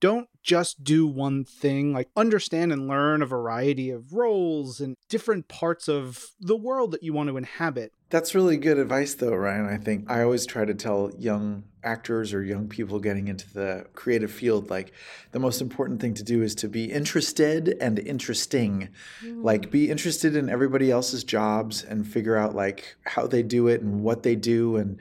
[0.00, 1.92] Don't just do one thing.
[1.92, 7.02] Like, understand and learn a variety of roles and different parts of the world that
[7.02, 7.90] you want to inhabit.
[8.10, 9.66] That's really good advice, though, Ryan.
[9.66, 13.86] I think I always try to tell young actors or young people getting into the
[13.94, 14.92] creative field like
[15.32, 18.88] the most important thing to do is to be interested and interesting.
[19.22, 19.90] Like, be mm.
[19.90, 24.22] interested in everybody else's jobs and figure out like how they do it and what
[24.22, 24.76] they do.
[24.76, 24.98] And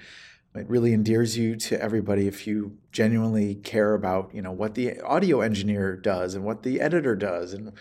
[0.54, 5.00] it really endears you to everybody if you genuinely care about, you know, what the
[5.00, 7.72] audio engineer does and what the editor does and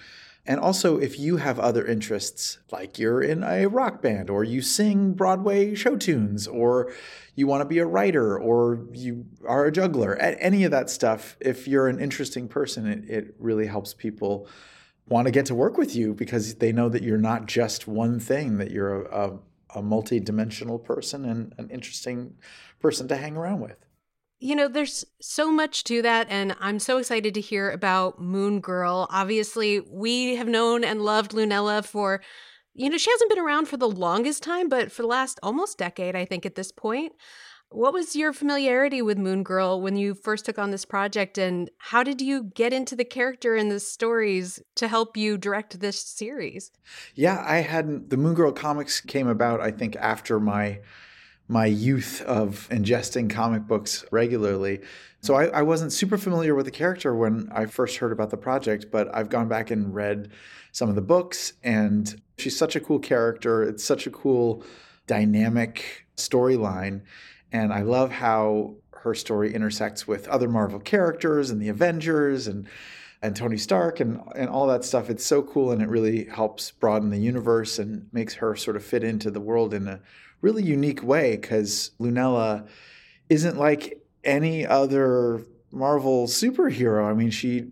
[0.46, 4.62] and also, if you have other interests, like you're in a rock band, or you
[4.62, 6.92] sing Broadway show tunes, or
[7.34, 11.36] you want to be a writer, or you are a juggler, any of that stuff,
[11.40, 14.48] if you're an interesting person, it, it really helps people
[15.08, 18.20] want to get to work with you because they know that you're not just one
[18.20, 19.28] thing, that you're a,
[19.74, 22.34] a, a multi dimensional person and an interesting
[22.80, 23.85] person to hang around with.
[24.38, 28.60] You know, there's so much to that, and I'm so excited to hear about Moon
[28.60, 29.08] Girl.
[29.10, 32.20] Obviously, we have known and loved Lunella for,
[32.74, 35.78] you know, she hasn't been around for the longest time, but for the last almost
[35.78, 37.12] decade, I think, at this point.
[37.70, 41.70] What was your familiarity with Moon Girl when you first took on this project, and
[41.78, 46.00] how did you get into the character and the stories to help you direct this
[46.00, 46.70] series?
[47.14, 48.10] Yeah, I hadn't.
[48.10, 50.80] The Moon Girl comics came about, I think, after my
[51.48, 54.80] my youth of ingesting comic books regularly.
[55.20, 58.36] So I, I wasn't super familiar with the character when I first heard about the
[58.36, 60.30] project, but I've gone back and read
[60.72, 63.62] some of the books, and she's such a cool character.
[63.62, 64.62] It's such a cool,
[65.06, 67.02] dynamic storyline.
[67.52, 72.66] And I love how her story intersects with other Marvel characters and the Avengers and
[73.22, 75.08] and Tony Stark and and all that stuff.
[75.08, 78.84] It's so cool and it really helps broaden the universe and makes her sort of
[78.84, 80.00] fit into the world in a
[80.40, 82.66] really unique way because Lunella
[83.28, 87.08] isn't like any other Marvel superhero.
[87.08, 87.66] I mean, she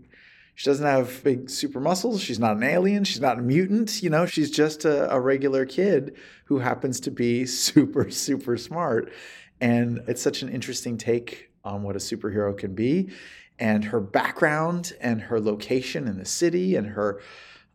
[0.57, 2.21] She doesn't have big super muscles.
[2.21, 3.05] She's not an alien.
[3.05, 4.03] She's not a mutant.
[4.03, 9.13] You know, she's just a, a regular kid who happens to be super, super smart.
[9.61, 13.11] And it's such an interesting take on what a superhero can be.
[13.59, 17.21] And her background and her location in the city and her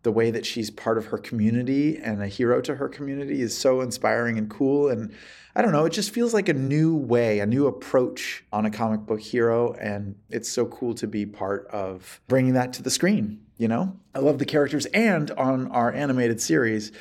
[0.04, 3.58] the way that she's part of her community and a hero to her community is
[3.58, 4.88] so inspiring and cool.
[4.88, 5.14] And
[5.56, 8.72] I don't know, it just feels like a new way, a new approach on a
[8.72, 9.74] comic book hero.
[9.74, 13.42] And it's so cool to be part of bringing that to the screen.
[13.58, 14.86] You know, I love the characters.
[14.88, 16.94] And on our animated series,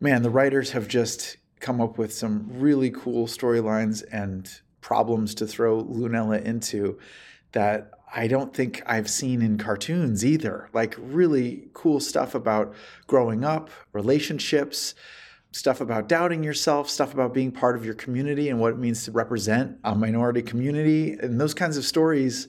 [0.00, 5.46] man, the writers have just come up with some really cool storylines and problems to
[5.46, 6.98] throw Lunella into
[7.52, 10.68] that I don't think I've seen in cartoons either.
[10.72, 12.74] Like really cool stuff about
[13.06, 14.94] growing up, relationships,
[15.52, 19.04] stuff about doubting yourself, stuff about being part of your community and what it means
[19.04, 21.12] to represent a minority community.
[21.12, 22.48] And those kinds of stories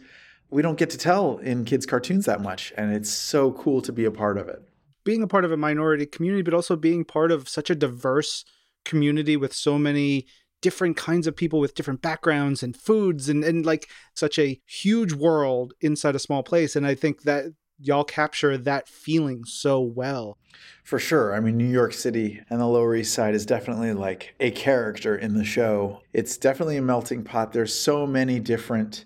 [0.51, 2.73] we don't get to tell in kids' cartoons that much.
[2.75, 4.61] And it's so cool to be a part of it.
[5.03, 8.45] Being a part of a minority community, but also being part of such a diverse
[8.83, 10.25] community with so many
[10.61, 15.13] different kinds of people with different backgrounds and foods and, and like such a huge
[15.13, 16.75] world inside a small place.
[16.75, 17.45] And I think that
[17.79, 20.37] y'all capture that feeling so well.
[20.83, 21.33] For sure.
[21.33, 25.15] I mean, New York City and the Lower East Side is definitely like a character
[25.15, 26.01] in the show.
[26.13, 27.53] It's definitely a melting pot.
[27.53, 29.05] There's so many different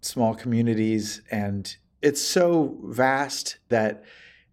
[0.00, 4.04] small communities, and it's so vast that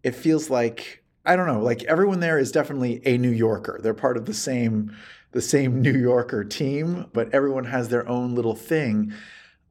[0.01, 3.79] it feels like, I don't know, like everyone there is definitely a New Yorker.
[3.83, 4.95] They're part of the same
[5.33, 9.11] the same New Yorker team, but everyone has their own little thing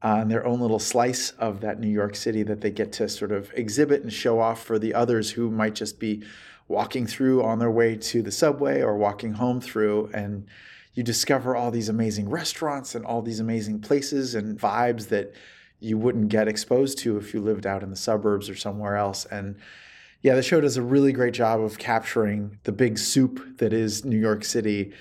[0.03, 3.07] uh, and their own little slice of that New York City that they get to
[3.07, 6.23] sort of exhibit and show off for the others who might just be
[6.67, 10.09] walking through on their way to the subway or walking home through.
[10.13, 10.45] And
[10.93, 15.33] you discover all these amazing restaurants and all these amazing places and vibes that
[15.79, 19.25] you wouldn't get exposed to if you lived out in the suburbs or somewhere else.
[19.25, 19.55] And
[20.21, 24.03] yeah, the show does a really great job of capturing the big soup that is
[24.05, 24.93] New York City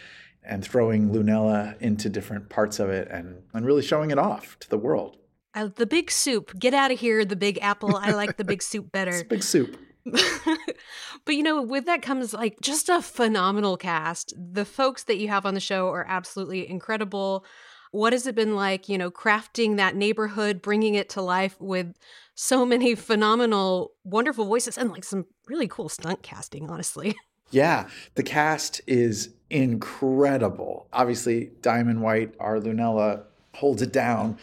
[0.44, 4.68] and throwing Lunella into different parts of it and, and really showing it off to
[4.68, 5.18] the world.
[5.54, 6.58] Uh, the big soup.
[6.58, 7.96] Get out of here, the big apple.
[7.96, 9.24] I like the big soup better.
[9.24, 9.76] big soup.
[10.04, 14.34] but you know, with that comes like just a phenomenal cast.
[14.36, 17.44] The folks that you have on the show are absolutely incredible.
[17.92, 21.94] What has it been like, you know, crafting that neighborhood, bringing it to life with
[22.34, 27.14] so many phenomenal, wonderful voices and like some really cool stunt casting, honestly?
[27.52, 30.88] Yeah, the cast is incredible.
[30.92, 34.38] Obviously, Diamond White, our Lunella, holds it down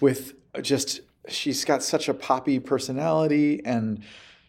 [0.00, 4.02] with just, she's got such a poppy personality and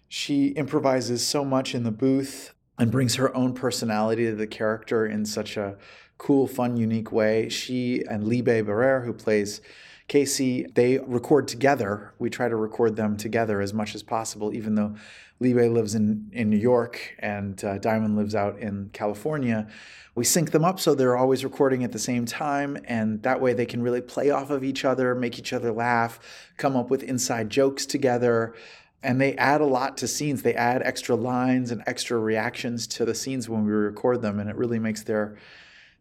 [0.07, 5.07] she improvises so much in the booth and brings her own personality to the character
[5.07, 5.75] in such a
[6.19, 7.49] cool, fun, unique way.
[7.49, 9.61] She and Libe Barer, who plays
[10.07, 12.13] Casey, they record together.
[12.19, 14.95] We try to record them together as much as possible, even though
[15.39, 19.67] Libe lives in, in New York and uh, Diamond lives out in California.
[20.15, 23.53] We sync them up so they're always recording at the same time, and that way
[23.53, 26.19] they can really play off of each other, make each other laugh,
[26.57, 28.53] come up with inside jokes together.
[29.01, 30.43] And they add a lot to scenes.
[30.43, 34.49] They add extra lines and extra reactions to the scenes when we record them, and
[34.49, 35.35] it really makes their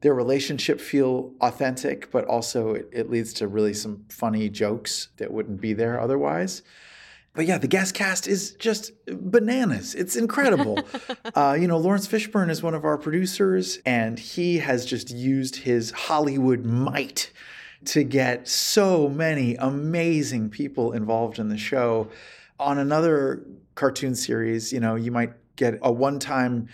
[0.03, 5.33] their relationship feel authentic, but also it, it leads to really some funny jokes that
[5.33, 6.63] wouldn't be there otherwise.
[7.35, 9.95] But yeah, the guest cast is just bananas.
[9.95, 10.79] It's incredible.
[11.35, 15.57] uh, you know, Laurence Fishburne is one of our producers, and he has just used
[15.57, 17.33] his Hollywood might
[17.87, 22.11] to get so many amazing people involved in the show.
[22.61, 23.45] On another
[23.77, 26.69] cartoon series, you know, you might get a one time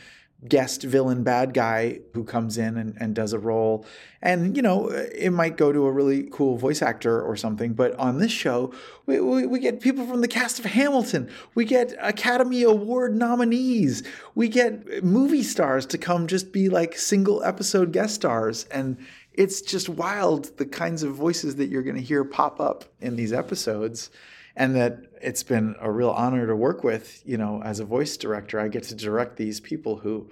[0.46, 3.84] guest villain bad guy who comes in and, and does a role.
[4.22, 7.74] And, you know, it might go to a really cool voice actor or something.
[7.74, 8.72] But on this show,
[9.06, 11.28] we, we, we, get people from the cast of Hamilton.
[11.56, 14.04] We get Academy Award nominees.
[14.36, 18.64] We get movie stars to come just be like single episode guest stars.
[18.66, 18.96] And
[19.32, 23.16] it's just wild the kinds of voices that you're going to hear pop up in
[23.16, 24.10] these episodes
[24.58, 27.22] and that it's been a real honor to work with.
[27.24, 30.28] You know, as a voice director, I get to direct these people who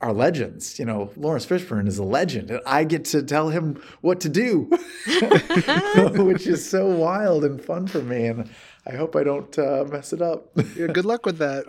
[0.00, 0.78] are legends.
[0.78, 4.28] You know, Laurence Fishburne is a legend, and I get to tell him what to
[4.28, 4.70] do,
[6.14, 8.26] which is so wild and fun for me.
[8.26, 8.50] And
[8.86, 10.50] I hope I don't uh, mess it up.
[10.74, 11.66] yeah, good luck with that.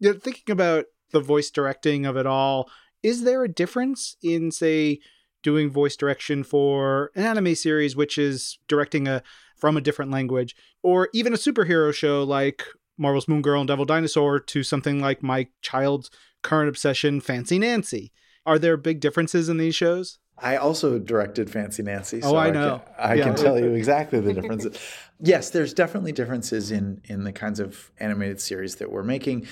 [0.00, 2.70] you know, thinking about the voice directing of it all,
[3.02, 5.00] is there a difference in, say,
[5.42, 9.22] doing voice direction for an anime series, which is directing a
[9.58, 12.64] from a different language, or even a superhero show like
[12.96, 16.10] Marvel's Moon Girl and Devil Dinosaur to something like my child's
[16.42, 18.12] current obsession, Fancy Nancy.
[18.46, 20.18] Are there big differences in these shows?
[20.40, 22.20] I also directed Fancy Nancy.
[22.22, 22.78] Oh, I know.
[22.78, 23.24] Can, I Yeah.
[23.24, 24.78] can tell you exactly the differences.
[25.20, 29.46] yes, there's definitely differences in in the kinds of animated series that we're making.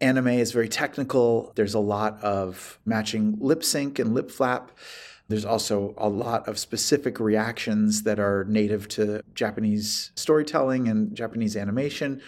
[0.00, 1.52] Anime is very technical.
[1.56, 4.70] There's a lot of matching lip sync and lip flap.
[5.30, 11.56] There's also a lot of specific reactions that are native to Japanese storytelling and Japanese
[11.56, 12.20] animation.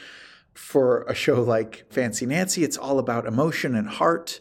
[0.54, 4.38] For a show like Fancy Nancy, it's all about emotion and heart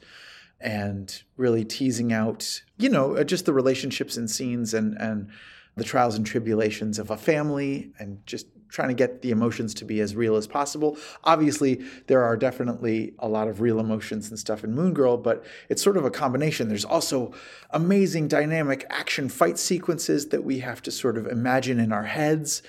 [0.60, 5.32] and really teasing out, you know, uh, just the relationships and scenes and and
[5.76, 9.86] the trials and tribulations of a family and just trying to get the emotions to
[9.86, 10.98] be as real as possible.
[11.24, 15.44] Obviously, there are definitely a lot of real emotions and stuff in Moon Girl, but
[15.70, 16.70] it's sort of a combination.
[16.70, 17.34] There's also
[17.70, 22.64] amazing dynamic action fight sequences that we have to sort of imagine in our heads.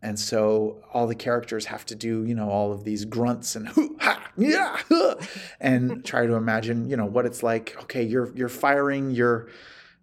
[0.00, 3.68] And so all the characters have to do, you know, all of these grunts and
[3.68, 5.16] hoo ha yeah huh,
[5.60, 7.76] and try to imagine, you know, what it's like.
[7.82, 9.48] Okay, you're you're firing your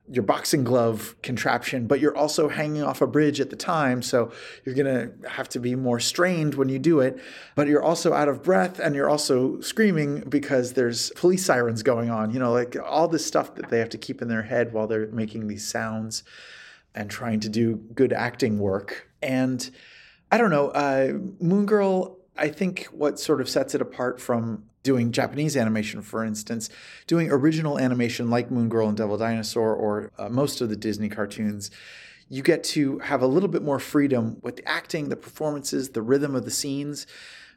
[0.08, 4.32] your boxing glove contraption, but you're also hanging off a bridge at the time, so
[4.64, 7.20] you're gonna have to be more strained when you do it.
[7.56, 12.12] But you're also out of breath and you're also screaming because there's police sirens going
[12.12, 12.32] on.
[12.32, 14.86] You know, like all this stuff that they have to keep in their head while
[14.86, 16.24] they're making these sounds
[16.94, 19.10] and trying to do good acting work.
[19.22, 19.70] And
[20.32, 22.18] I don't know, uh, Moon Girl.
[22.38, 26.70] I think what sort of sets it apart from doing Japanese animation, for instance,
[27.08, 31.10] doing original animation like Moon Girl and Devil Dinosaur or uh, most of the Disney
[31.10, 31.72] cartoons,
[32.30, 36.04] you get to have a little bit more freedom with the acting, the performances, the
[36.04, 37.08] rhythm of the scenes.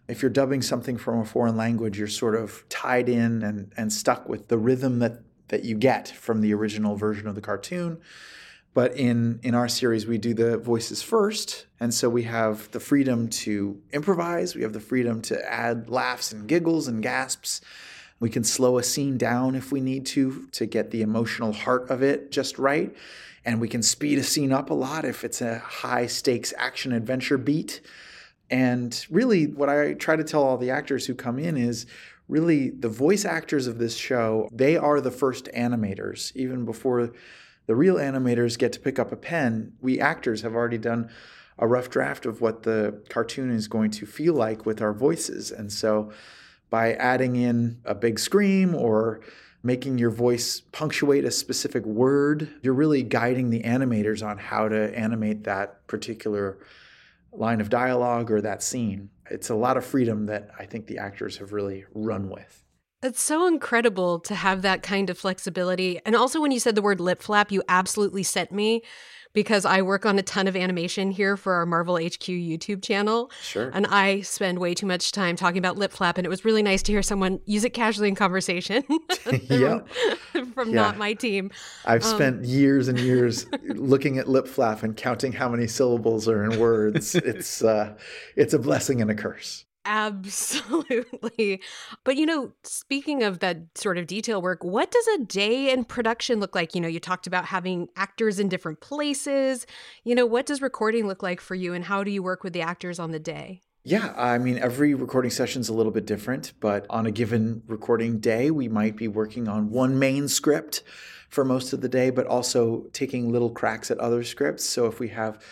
[0.09, 3.93] If you're dubbing something from a foreign language, you're sort of tied in and, and
[3.93, 8.01] stuck with the rhythm that, that you get from the original version of the cartoon.
[8.79, 12.79] But in in our series, we do the voices first, and so we have the
[12.79, 14.55] freedom to improvise.
[14.55, 17.61] We have the freedom to add laughs and giggles and gasps.
[18.21, 21.91] We can slow a scene down if we need to to get the emotional heart
[21.91, 22.95] of it just right,
[23.45, 26.93] and we can speed a scene up a lot if it's a high stakes action
[26.93, 27.81] adventure beat.
[28.49, 31.85] And really, what I try to tell all the actors who come in is
[32.29, 37.11] really the voice actors of this show, they are the first animators, even before
[37.69, 39.75] the real animators get to pick up a pen.
[39.81, 41.11] We actors have already done
[41.59, 45.51] a rough draft of what the cartoon is going to feel like with our voices.
[45.51, 46.11] And so
[46.71, 49.21] by adding in a big scream or
[49.63, 54.97] making your voice punctuate a specific word, you're really guiding the animators on how to
[54.99, 56.57] animate that particular
[57.33, 59.11] line of dialogue or that scene.
[59.31, 62.65] It's a lot of freedom that I think the actors have really run with.
[63.03, 66.01] It's so incredible to have that kind of flexibility.
[66.05, 68.83] And also, when you said the word lip flap, you absolutely sent me
[69.35, 73.31] because I work on a ton of animation here for our Marvel HQ YouTube channel.
[73.41, 73.71] Sure.
[73.73, 76.19] And I spend way too much time talking about lip flap.
[76.19, 78.83] And it was really nice to hear someone use it casually in conversation
[79.43, 79.81] Yeah.
[80.55, 80.75] from, Yeah.
[80.75, 81.53] not my team.
[81.85, 86.27] I've Um, spent years and years looking at lip flap and counting how many syllables
[86.27, 87.15] are in words.
[87.15, 87.95] it's uh,
[88.35, 89.67] it's a blessing and a curse.
[89.91, 91.63] Absolutely.
[92.05, 95.85] But you know, speaking of that sort of detail work, what does a day in
[95.85, 96.75] production look like?
[96.75, 99.67] You know, you talked about having actors in different places.
[100.05, 102.53] You know, what does recording look like for you and how do you work with
[102.53, 103.63] the actors on the day?
[103.83, 108.21] Yeah, I mean, every recording session's a little bit different, but on a given recording
[108.21, 110.83] day, we might be working on one main script
[111.31, 114.67] for most of the day, but also taking little cracks at other scripts.
[114.67, 115.43] So if we have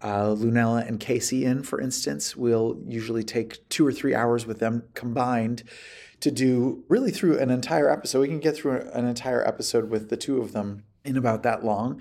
[0.00, 4.58] uh, Lunella and Casey in, for instance, we'll usually take two or three hours with
[4.58, 5.64] them combined
[6.20, 8.20] to do really through an entire episode.
[8.20, 11.64] We can get through an entire episode with the two of them in about that
[11.64, 12.00] long.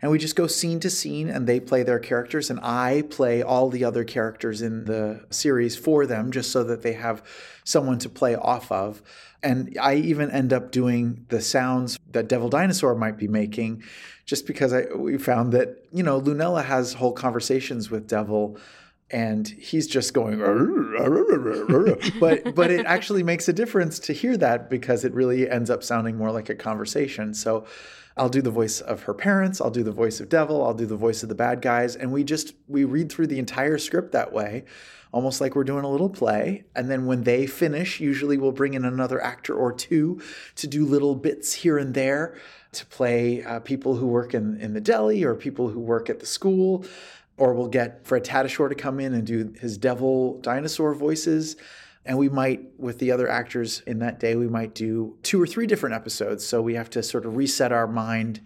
[0.00, 3.42] And we just go scene to scene and they play their characters and I play
[3.42, 7.22] all the other characters in the series for them just so that they have
[7.64, 9.02] someone to play off of.
[9.42, 13.82] And I even end up doing the sounds that Devil Dinosaur might be making
[14.24, 18.58] just because I we found that, you know, Lunella has whole conversations with Devil
[19.10, 20.38] and he's just going
[22.20, 25.82] but but it actually makes a difference to hear that because it really ends up
[25.82, 27.32] sounding more like a conversation.
[27.32, 27.64] So
[28.18, 30.86] i'll do the voice of her parents i'll do the voice of devil i'll do
[30.86, 34.12] the voice of the bad guys and we just we read through the entire script
[34.12, 34.64] that way
[35.12, 38.74] almost like we're doing a little play and then when they finish usually we'll bring
[38.74, 40.20] in another actor or two
[40.54, 42.36] to do little bits here and there
[42.72, 46.20] to play uh, people who work in, in the deli or people who work at
[46.20, 46.84] the school
[47.38, 51.56] or we'll get Fred Tatasciore to come in and do his devil dinosaur voices.
[52.04, 55.46] And we might, with the other actors in that day, we might do two or
[55.46, 56.44] three different episodes.
[56.44, 58.40] So we have to sort of reset our mind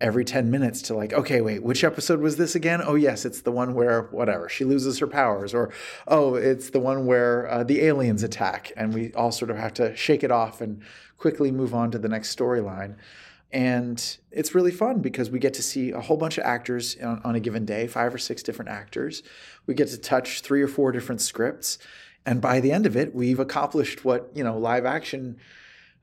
[0.00, 2.80] every 10 minutes to like, okay, wait, which episode was this again?
[2.84, 5.52] Oh, yes, it's the one where whatever, she loses her powers.
[5.52, 5.70] Or,
[6.08, 8.72] oh, it's the one where uh, the aliens attack.
[8.76, 10.82] And we all sort of have to shake it off and
[11.18, 12.96] quickly move on to the next storyline.
[13.52, 17.20] And it's really fun because we get to see a whole bunch of actors on,
[17.24, 19.22] on, a given day, five or six different actors.
[19.66, 21.78] We get to touch three or four different scripts.
[22.24, 25.38] And by the end of it, we've accomplished what, you know, live action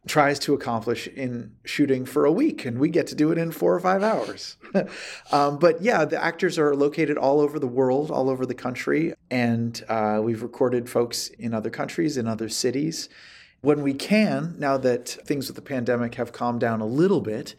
[0.05, 3.51] tries to accomplish in shooting for a week, and we get to do it in
[3.51, 4.57] four or five hours.
[5.31, 9.13] um, but yeah, the actors are located all over the world, all over the country,
[9.29, 13.09] and uh, we've recorded folks in other countries, in other cities.
[13.61, 17.55] When we can, now that things with the pandemic have calmed down a little bit,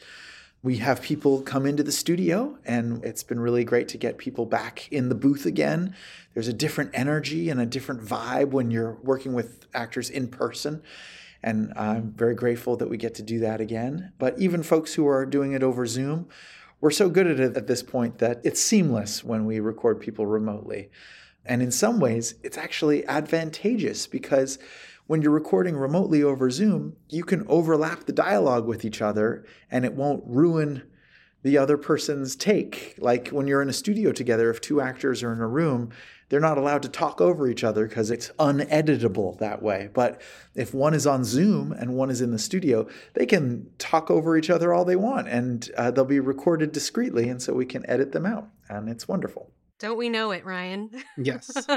[0.62, 4.44] we have people come into the studio, and it's been really great to get people
[4.44, 5.94] back in the booth again.
[6.34, 10.82] There's a different energy and a different vibe when you're working with actors in person.
[11.42, 14.12] And I'm very grateful that we get to do that again.
[14.18, 16.28] But even folks who are doing it over Zoom,
[16.80, 20.26] we're so good at it at this point that it's seamless when we record people
[20.26, 20.90] remotely.
[21.44, 24.58] And in some ways, it's actually advantageous because
[25.06, 29.84] when you're recording remotely over Zoom, you can overlap the dialogue with each other and
[29.84, 30.82] it won't ruin
[31.42, 32.94] the other person's take.
[32.98, 35.90] Like when you're in a studio together, if two actors are in a room,
[36.28, 39.88] they're not allowed to talk over each other because it's uneditable that way.
[39.92, 40.20] But
[40.54, 44.36] if one is on Zoom and one is in the studio, they can talk over
[44.36, 47.28] each other all they want and uh, they'll be recorded discreetly.
[47.28, 48.48] And so we can edit them out.
[48.68, 49.50] And it's wonderful.
[49.78, 50.90] Don't we know it, Ryan?
[51.16, 51.50] Yes.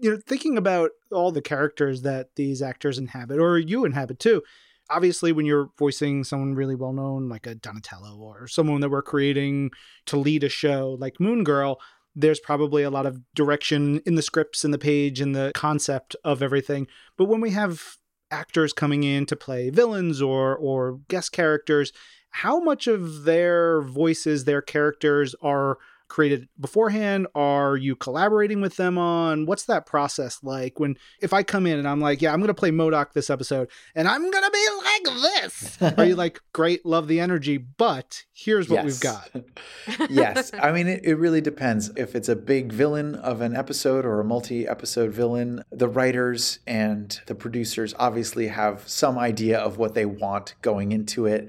[0.00, 4.42] you know, thinking about all the characters that these actors inhabit, or you inhabit too,
[4.90, 9.02] obviously when you're voicing someone really well known like a Donatello or someone that we're
[9.02, 9.70] creating
[10.06, 11.80] to lead a show like Moon Girl,
[12.14, 16.14] there's probably a lot of direction in the scripts and the page and the concept
[16.24, 16.86] of everything.
[17.16, 17.96] But when we have
[18.30, 21.92] actors coming in to play villains or or guest characters,
[22.30, 25.78] how much of their voices, their characters are
[26.12, 27.26] created beforehand?
[27.34, 30.78] Are you collaborating with them on what's that process like?
[30.78, 33.70] When if I come in and I'm like, yeah, I'm gonna play MODOK this episode,
[33.94, 35.78] and I'm gonna be like this.
[35.96, 38.84] Are you like, great, love the energy, but here's what yes.
[38.84, 40.10] we've got.
[40.10, 41.90] yes, I mean it, it really depends.
[41.96, 47.18] If it's a big villain of an episode or a multi-episode villain, the writers and
[47.26, 51.48] the producers obviously have some idea of what they want going into it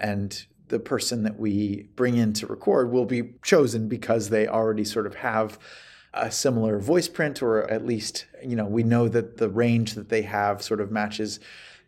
[0.00, 4.84] and the person that we bring in to record will be chosen because they already
[4.84, 5.58] sort of have
[6.14, 10.08] a similar voice print or at least you know we know that the range that
[10.08, 11.38] they have sort of matches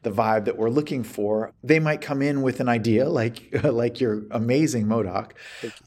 [0.03, 1.53] the vibe that we're looking for.
[1.63, 5.33] They might come in with an idea like like your amazing MODOK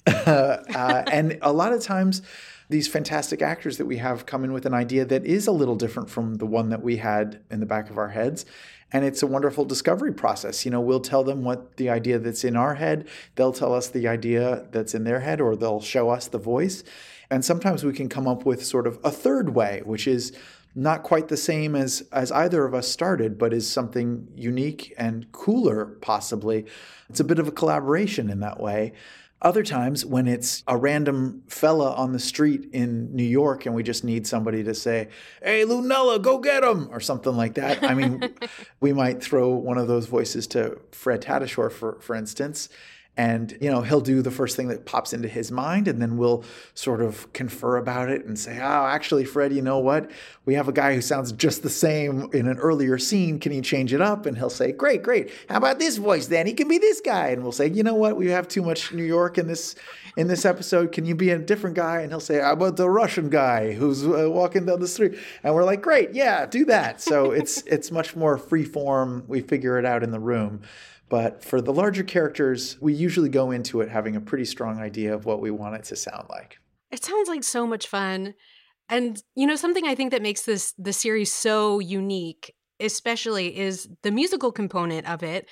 [0.27, 2.21] uh, and a lot of times
[2.69, 5.75] these fantastic actors that we have come in with an idea that is a little
[5.75, 8.45] different from the one that we had in the back of our heads
[8.91, 10.63] and it's a wonderful discovery process.
[10.63, 13.89] You know, we'll tell them what the idea that's in our head, they'll tell us
[13.89, 16.83] the idea that's in their head, or they'll show us the voice.
[17.29, 20.31] And sometimes we can come up with sort of a third way, which is
[20.75, 25.31] not quite the same as as either of us started, but is something unique and
[25.31, 26.65] cooler, possibly.
[27.09, 28.93] It's a bit of a collaboration in that way.
[29.45, 33.83] Other times, when it's a random fella on the street in New York and we
[33.83, 37.83] just need somebody to say, Hey, Lunella, go get him, or something like that.
[37.83, 38.33] I mean,
[38.79, 42.69] we might throw one of those voices to Fred Tatasciore, for, for instance,
[43.17, 46.17] and you know he'll do the first thing that pops into his mind and then
[46.17, 46.43] we'll
[46.73, 50.11] sort of confer about it and say oh actually fred you know what?
[50.45, 53.39] We have a guy who sounds just the same in an earlier scene.
[53.39, 54.25] Can you change it up?
[54.25, 55.31] And he'll say great great.
[55.49, 56.45] How about this voice then?
[56.45, 57.29] He can be this guy.
[57.29, 58.17] And we'll say you know what?
[58.17, 59.75] We have too much new york in this
[60.17, 60.91] in this episode.
[60.91, 62.01] Can you be a different guy?
[62.01, 65.17] And he'll say how about the russian guy who's uh, walking down the street?
[65.43, 66.13] And we're like great.
[66.13, 67.01] Yeah do that.
[67.01, 69.23] So it's it's much more free form.
[69.27, 70.61] We figure it out in the room
[71.09, 75.13] but for the larger characters, we usually go into it having a pretty strong idea
[75.13, 76.57] of what we want it to sound like.
[76.91, 78.33] It sounds like so much fun.
[78.89, 83.87] And you know something I think that makes this the series so unique especially is
[84.03, 85.47] the musical component of it.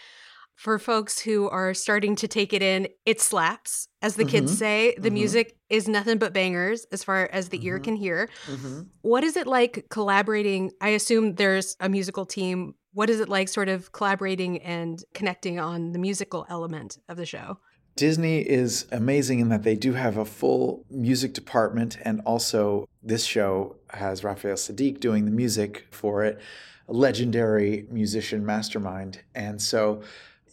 [0.55, 4.31] For folks who are starting to take it in, it slaps, as the mm-hmm.
[4.31, 4.93] kids say.
[4.95, 5.15] The mm-hmm.
[5.15, 7.67] music is nothing but bangers as far as the mm-hmm.
[7.67, 8.29] ear can hear.
[8.47, 8.81] Mm-hmm.
[9.01, 10.71] What is it like collaborating?
[10.79, 15.59] I assume there's a musical team what is it like sort of collaborating and connecting
[15.59, 17.57] on the musical element of the show?
[17.95, 23.23] Disney is amazing in that they do have a full music department, and also this
[23.23, 26.39] show has Raphael Saadiq doing the music for it,
[26.87, 29.21] a legendary musician mastermind.
[29.35, 30.01] And so,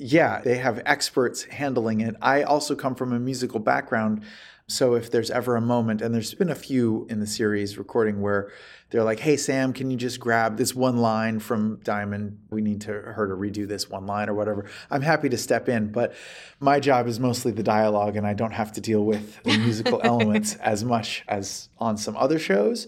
[0.01, 2.17] yeah, they have experts handling it.
[2.23, 4.23] I also come from a musical background.
[4.67, 8.23] So if there's ever a moment, and there's been a few in the series recording
[8.23, 8.51] where
[8.91, 12.39] they're like, "Hey Sam, can you just grab this one line from Diamond?
[12.51, 15.69] We need to her to redo this one line or whatever." I'm happy to step
[15.69, 16.15] in, but
[16.61, 20.01] my job is mostly the dialogue, and I don't have to deal with the musical
[20.05, 22.87] elements as much as on some other shows.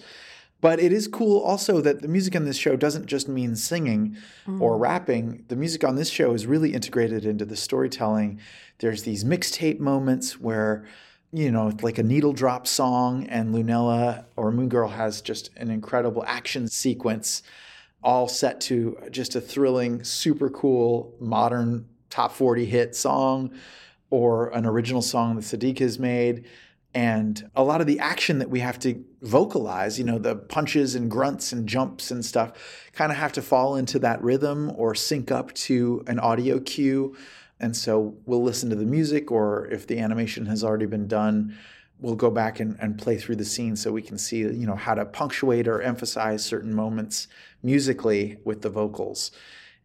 [0.63, 4.17] But it is cool also that the music in this show doesn't just mean singing
[4.61, 4.81] or mm.
[4.81, 5.45] rapping.
[5.49, 8.39] The music on this show is really integrated into the storytelling.
[8.79, 10.87] There's these mixtape moments where,
[11.33, 15.69] you know, like a needle drop song, and Lunella or Moon Girl has just an
[15.69, 17.43] incredible action sequence,
[18.05, 23.51] all set to just a thrilling, super cool, modern top 40 hit song
[24.11, 26.45] or an original song that Saadiq has made
[26.95, 30.95] and a lot of the action that we have to vocalize, you know, the punches
[30.95, 32.53] and grunts and jumps and stuff,
[32.93, 37.17] kind of have to fall into that rhythm or sync up to an audio cue.
[37.59, 41.57] And so we'll listen to the music, or if the animation has already been done,
[41.99, 44.75] we'll go back and, and play through the scene so we can see, you know,
[44.75, 47.29] how to punctuate or emphasize certain moments
[47.63, 49.31] musically with the vocals.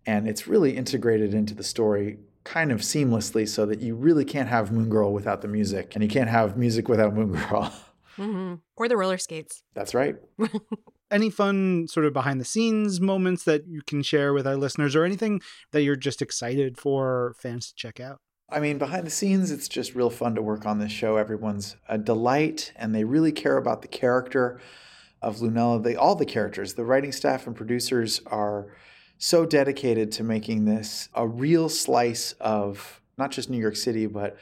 [0.06, 2.18] And it's really integrated into the story
[2.48, 6.04] kind of seamlessly so that you really can't have Moon Girl without the music, and
[6.04, 7.74] you can't have music without Moon Girl.
[8.16, 9.64] hmm Or the roller skates.
[9.74, 10.16] That's right.
[11.12, 14.96] Any fun sort of behind the scenes moments that you can share with our listeners
[14.96, 15.42] or anything
[15.72, 18.20] that you're just excited for fans to check out?
[18.50, 21.18] I mean, behind the scenes, it's just real fun to work on this show.
[21.18, 24.62] Everyone's a delight, and they really care about the character
[25.22, 25.84] of Lunella.
[25.84, 28.68] They all the characters, the writing staff and producers are
[29.18, 34.38] so dedicated to making this a real slice of not just New York City, but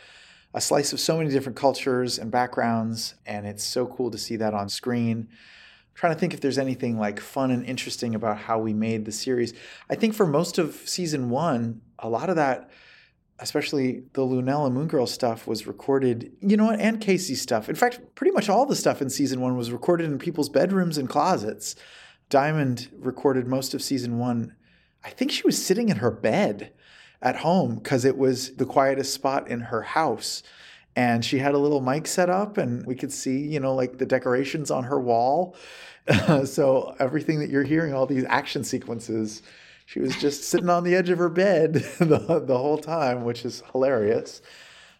[0.53, 3.15] a slice of so many different cultures and backgrounds.
[3.25, 5.27] And it's so cool to see that on screen.
[5.29, 9.05] I'm trying to think if there's anything like fun and interesting about how we made
[9.05, 9.53] the series.
[9.89, 12.69] I think for most of season one, a lot of that,
[13.39, 17.69] especially the Lunella Moon Girl stuff, was recorded, you know what, and Casey stuff.
[17.69, 20.97] In fact, pretty much all the stuff in season one was recorded in people's bedrooms
[20.97, 21.75] and closets.
[22.29, 24.55] Diamond recorded most of season one.
[25.05, 26.71] I think she was sitting in her bed
[27.21, 30.41] at home because it was the quietest spot in her house.
[30.95, 33.97] And she had a little mic set up, and we could see, you know, like
[33.97, 35.55] the decorations on her wall.
[36.45, 39.43] so everything that you're hearing, all these action sequences,
[39.85, 43.45] she was just sitting on the edge of her bed the, the whole time, which
[43.45, 44.41] is hilarious.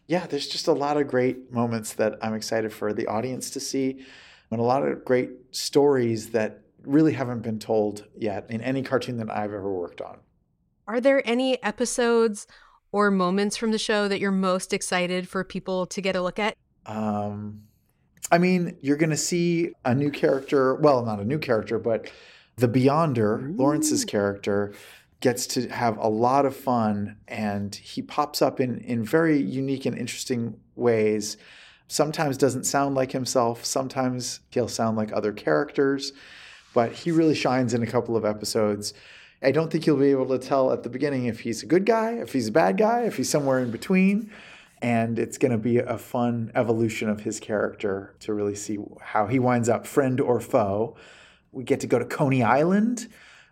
[0.05, 3.59] Yeah, there's just a lot of great moments that I'm excited for the audience to
[3.59, 4.05] see,
[4.51, 9.17] and a lot of great stories that really haven't been told yet in any cartoon
[9.17, 10.17] that I've ever worked on.
[10.87, 12.47] Are there any episodes
[12.91, 16.39] or moments from the show that you're most excited for people to get a look
[16.39, 16.55] at?
[16.85, 17.63] Um,
[18.31, 20.75] I mean, you're going to see a new character.
[20.75, 22.11] Well, not a new character, but
[22.55, 24.73] the Beyonder, Laurence's character,
[25.19, 29.85] gets to have a lot of fun, and he pops up in in very unique
[29.85, 31.37] and interesting ways.
[31.87, 33.63] Sometimes doesn't sound like himself.
[33.65, 36.13] Sometimes he'll sound like other characters,
[36.75, 38.93] but he really shines in a couple of episodes.
[39.41, 41.85] I don't think you'll be able to tell at the beginning if he's a good
[41.85, 44.29] guy, if he's a bad guy, if he's somewhere in between.
[44.81, 49.25] And it's going to be a fun evolution of his character to really see how
[49.27, 50.97] he winds up, friend or foe.
[51.53, 53.07] We get to go to Coney Island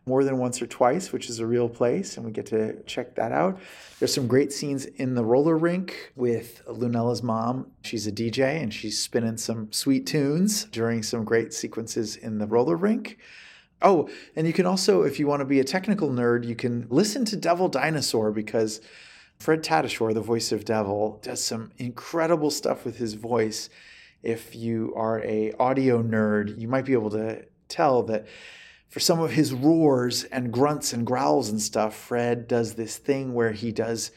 [0.05, 3.15] more than once or twice, which is a real place, and we get to check
[3.15, 3.59] that out.
[3.99, 7.67] There's some great scenes in the roller rink with Lunella's mom.
[7.83, 12.47] She's a DJ and she's spinning some sweet tunes during some great sequences in the
[12.47, 13.17] roller rink.
[13.81, 16.87] Oh, and you can also, if you want to be a technical nerd, you can
[16.89, 18.81] listen to Devil Dinosaur because
[19.39, 23.69] Fred Tatasciore, the voice of Devil, does some incredible stuff with his voice.
[24.21, 28.25] If you are a audio nerd, you might be able to tell that
[28.93, 33.33] for some of his roars and grunts and growls and stuff, Fred does this thing
[33.33, 34.11] where he does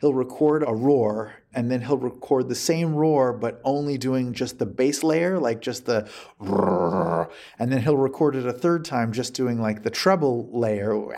[0.00, 4.58] he'll record a roar and then he'll record the same roar but only doing just
[4.58, 6.08] the bass layer like just the
[6.38, 11.14] roar, and then he'll record it a third time just doing like the treble layer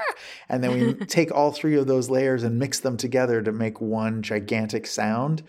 [0.48, 3.80] and then we take all three of those layers and mix them together to make
[3.80, 5.44] one gigantic sound.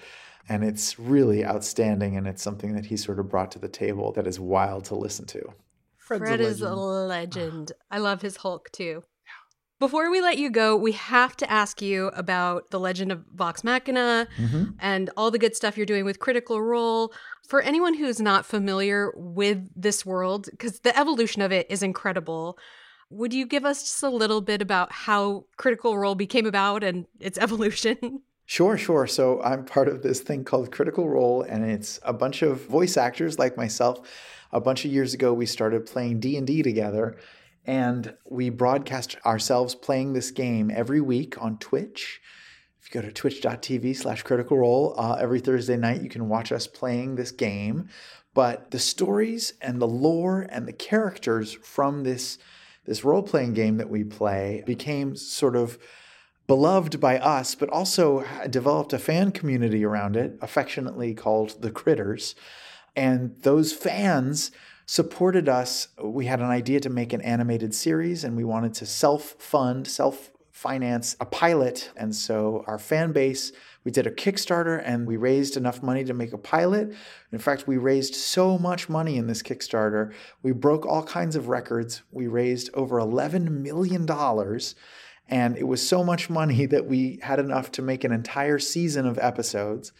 [0.47, 4.12] And it's really outstanding and it's something that he sort of brought to the table
[4.12, 5.53] that is wild to listen to
[6.18, 7.72] Fred's Fred a is a legend.
[7.91, 9.03] I love his Hulk too.
[9.80, 13.64] Before we let you go, we have to ask you about the legend of Vox
[13.64, 14.74] Machina Mhm.
[14.80, 17.14] and all the good stuff you're doing with Critical Role.
[17.47, 22.57] For anyone who's not familiar with this world, because the evolution of it is incredible,
[23.12, 27.05] would you give us just a little bit about how Critical Role became about and
[27.20, 28.24] its evolution?
[28.45, 29.05] Sure, sure.
[29.07, 32.97] So I'm part of this thing called Critical Role, and it's a bunch of voice
[32.97, 34.01] actors like myself.
[34.52, 37.18] A bunch of years ago, we started playing D and D together,
[37.66, 42.20] and we broadcast ourselves playing this game every week on Twitch.
[42.82, 46.52] If you go to twitch.tv slash critical role, uh, every Thursday night you can watch
[46.52, 47.89] us playing this game.
[48.34, 52.39] But the stories and the lore and the characters from this,
[52.86, 55.78] this role playing game that we play became sort of
[56.47, 62.34] beloved by us, but also developed a fan community around it, affectionately called the Critters.
[62.96, 64.52] And those fans
[64.86, 65.90] supported us.
[66.04, 69.88] We had an idea to make an animated series and we wanted to self fund,
[69.88, 71.90] self finance a pilot.
[71.96, 73.54] And so our fan base,
[73.86, 76.94] we did a Kickstarter and we raised enough money to make a pilot.
[77.32, 80.12] In fact, we raised so much money in this Kickstarter.
[80.44, 82.02] We broke all kinds of records.
[82.12, 84.06] We raised over $11 million.
[85.30, 89.06] And it was so much money that we had enough to make an entire season
[89.06, 89.94] of episodes.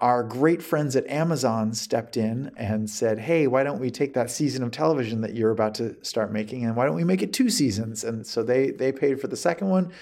[0.00, 4.30] Our great friends at Amazon stepped in and said, Hey, why don't we take that
[4.30, 7.32] season of television that you're about to start making and why don't we make it
[7.32, 8.04] two seasons?
[8.04, 9.92] And so they, they paid for the second one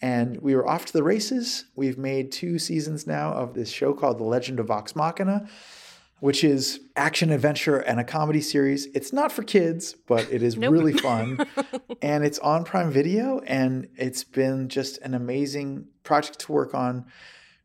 [0.00, 1.66] and we were off to the races.
[1.76, 5.46] We've made two seasons now of this show called The Legend of Vox Machina,
[6.18, 8.86] which is action adventure and a comedy series.
[8.94, 10.72] It's not for kids, but it is Nope.
[10.72, 11.46] really fun.
[12.02, 13.38] and it's on Prime Video.
[13.46, 17.04] And it's been just an amazing project to work on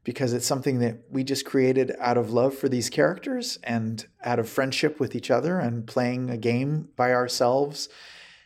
[0.07, 4.39] because it's something that we just created out of love for these characters and out
[4.39, 7.89] of friendship with each other and playing a game by ourselves.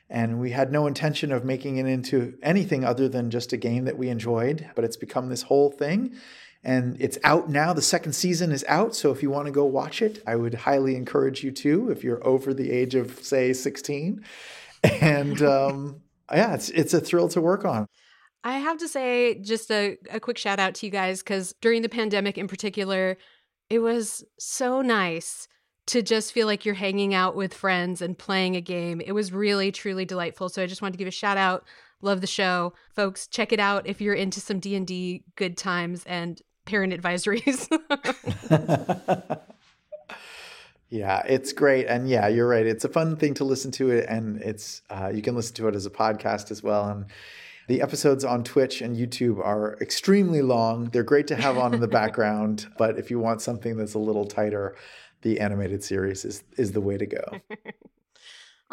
[0.09, 3.85] And we had no intention of making it into anything other than just a game
[3.85, 6.15] that we enjoyed, but it's become this whole thing.
[6.63, 7.73] And it's out now.
[7.73, 8.95] The second season is out.
[8.95, 12.03] So if you want to go watch it, I would highly encourage you to if
[12.03, 14.25] you're over the age of, say, 16.
[14.99, 16.01] And um,
[16.33, 17.85] yeah, it's, it's a thrill to work on.
[18.43, 21.81] I have to say, just a, a quick shout out to you guys because during
[21.81, 23.17] the pandemic in particular,
[23.69, 25.47] it was so nice
[25.87, 29.01] to just feel like you're hanging out with friends and playing a game.
[29.01, 30.49] It was really, truly delightful.
[30.49, 31.65] So I just wanted to give a shout out.
[32.01, 32.73] Love the show.
[32.95, 37.67] Folks, check it out if you're into some D&D good times and parent advisories.
[40.91, 42.65] Yeah, it's great, and yeah, you're right.
[42.65, 45.69] It's a fun thing to listen to it, and it's uh, you can listen to
[45.69, 46.89] it as a podcast as well.
[46.89, 47.05] And
[47.67, 50.85] the episodes on Twitch and YouTube are extremely long.
[50.89, 53.99] They're great to have on in the background, but if you want something that's a
[53.99, 54.75] little tighter,
[55.21, 57.23] the animated series is is the way to go.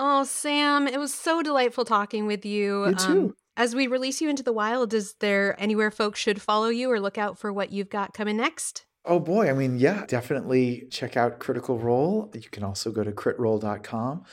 [0.01, 2.85] Oh, Sam, it was so delightful talking with you.
[2.85, 3.37] Um, You too.
[3.57, 7.01] as we release you into the wild, is there anywhere folks should follow you or
[7.01, 8.87] look out for what you've got coming next?
[9.05, 12.31] Oh boy, I mean, yeah, definitely check out Critical Role.
[12.33, 14.25] You can also go to critrole.com.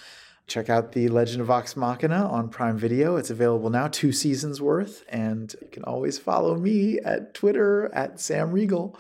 [0.47, 3.15] Check out The Legend of Vox Machina on Prime Video.
[3.15, 5.03] It's available now, two seasons worth.
[5.09, 8.97] And you can always follow me at Twitter at Sam Riegel.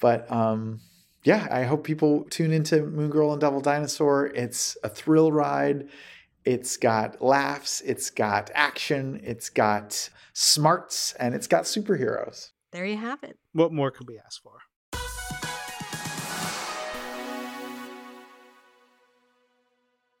[0.00, 0.80] But um,
[1.22, 4.26] yeah, I hope people tune into Moon Girl and Devil Dinosaur.
[4.28, 5.88] It's a thrill ride.
[6.44, 12.50] It's got laughs, it's got action, it's got smarts, and it's got superheroes.
[12.72, 13.38] There you have it.
[13.52, 14.60] What more could we ask for?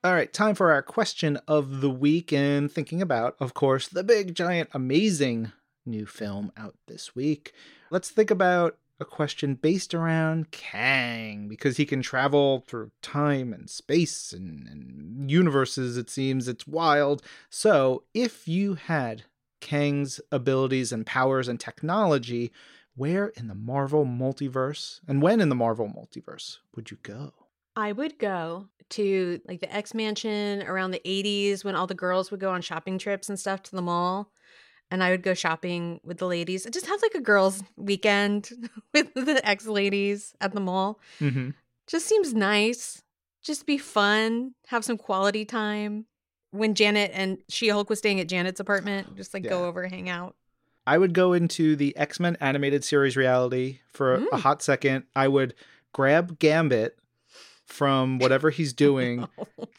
[0.02, 4.02] All right, time for our question of the week and thinking about, of course, the
[4.02, 5.52] big, giant, amazing
[5.84, 7.52] new film out this week.
[7.90, 13.68] Let's think about a question based around Kang because he can travel through time and
[13.68, 16.48] space and, and universes, it seems.
[16.48, 17.22] It's wild.
[17.50, 19.24] So, if you had
[19.60, 22.52] Kang's abilities and powers and technology,
[22.96, 27.34] where in the Marvel multiverse and when in the Marvel multiverse would you go?
[27.80, 32.30] I would go to like the X Mansion around the 80s when all the girls
[32.30, 34.30] would go on shopping trips and stuff to the mall.
[34.90, 36.66] And I would go shopping with the ladies.
[36.70, 38.50] Just have like a girls' weekend
[38.92, 40.98] with the ex ladies at the mall.
[41.20, 41.50] Mm-hmm.
[41.86, 43.02] Just seems nice.
[43.42, 44.54] Just be fun.
[44.66, 46.06] Have some quality time.
[46.50, 50.08] When Janet and She Hulk was staying at Janet's apartment, just like go over, hang
[50.08, 50.34] out.
[50.84, 54.40] I would go into the X Men animated series reality for a- a Mm.
[54.40, 55.04] hot second.
[55.14, 55.54] I would
[55.92, 56.98] grab Gambit
[57.70, 59.26] from whatever he's doing,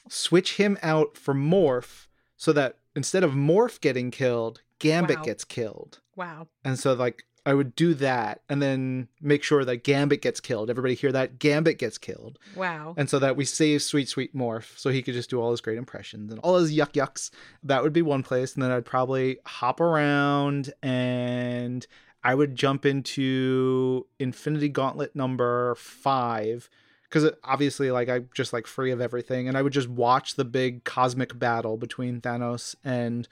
[0.09, 5.23] switch him out for Morph so that instead of Morph getting killed, Gambit Wow.
[5.23, 5.99] gets killed.
[6.15, 6.47] Wow.
[6.65, 10.69] And so, like, I would do that and then make sure that Gambit gets killed.
[10.69, 11.39] Everybody hear that?
[11.39, 12.37] Gambit gets killed.
[12.55, 12.93] Wow.
[12.97, 15.61] And so that we save Sweet Sweet Morph so he could just do all his
[15.61, 17.31] great impressions and all his yuck yucks.
[17.63, 18.53] That would be one place.
[18.53, 21.87] And then I'd probably hop around and
[22.23, 26.69] I would jump into Infinity Gauntlet number five.
[27.11, 29.49] Because obviously, like, I'm just like free of everything.
[29.49, 33.27] And I would just watch the big cosmic battle between Thanos and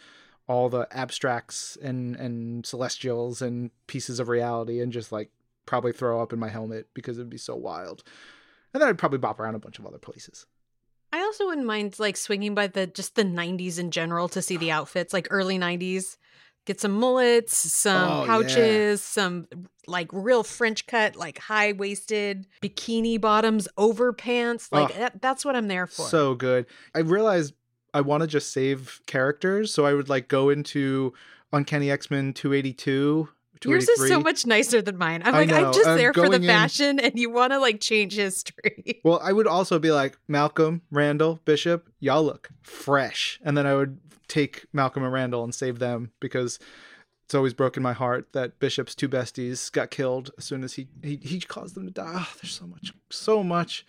[0.48, 5.30] all the abstracts and, and celestials and pieces of reality and just like
[5.66, 8.04] probably throw up in my helmet because it'd be so wild.
[8.74, 10.46] And then I'd probably bop around a bunch of other places.
[11.14, 14.58] I also wouldn't mind like swinging by the just the 90s in general to see
[14.58, 16.18] the outfits, like early 90s.
[16.70, 18.28] Get some mullets, some Oh, yeah.
[18.28, 19.48] pouches, some
[19.88, 24.72] like real French cut, like high waisted bikini bottoms, over pants.
[24.72, 25.00] Like Oh.
[25.00, 26.06] that, that's what I'm there for.
[26.08, 26.68] So good.
[26.94, 27.56] I realized
[27.92, 31.12] I want to just save characters, so I would like go into
[31.52, 33.28] Uncanny X Men 282,
[33.66, 35.22] Yours is so much nicer than mine.
[35.26, 37.30] I'm I like, know, I'm just I'm there for the going in- fashion, and you
[37.30, 39.02] want to like change history.
[39.04, 43.76] Well, I would also be like Malcolm, Randall, Bishop, y'all look fresh, and then I
[43.76, 46.60] would take Malcolm and Randall and save them because
[47.26, 50.88] it's always broken my heart that Bishop's two besties got killed as soon as he
[51.04, 52.12] he, he caused them to die.
[52.16, 53.86] Oh, there's so much, so much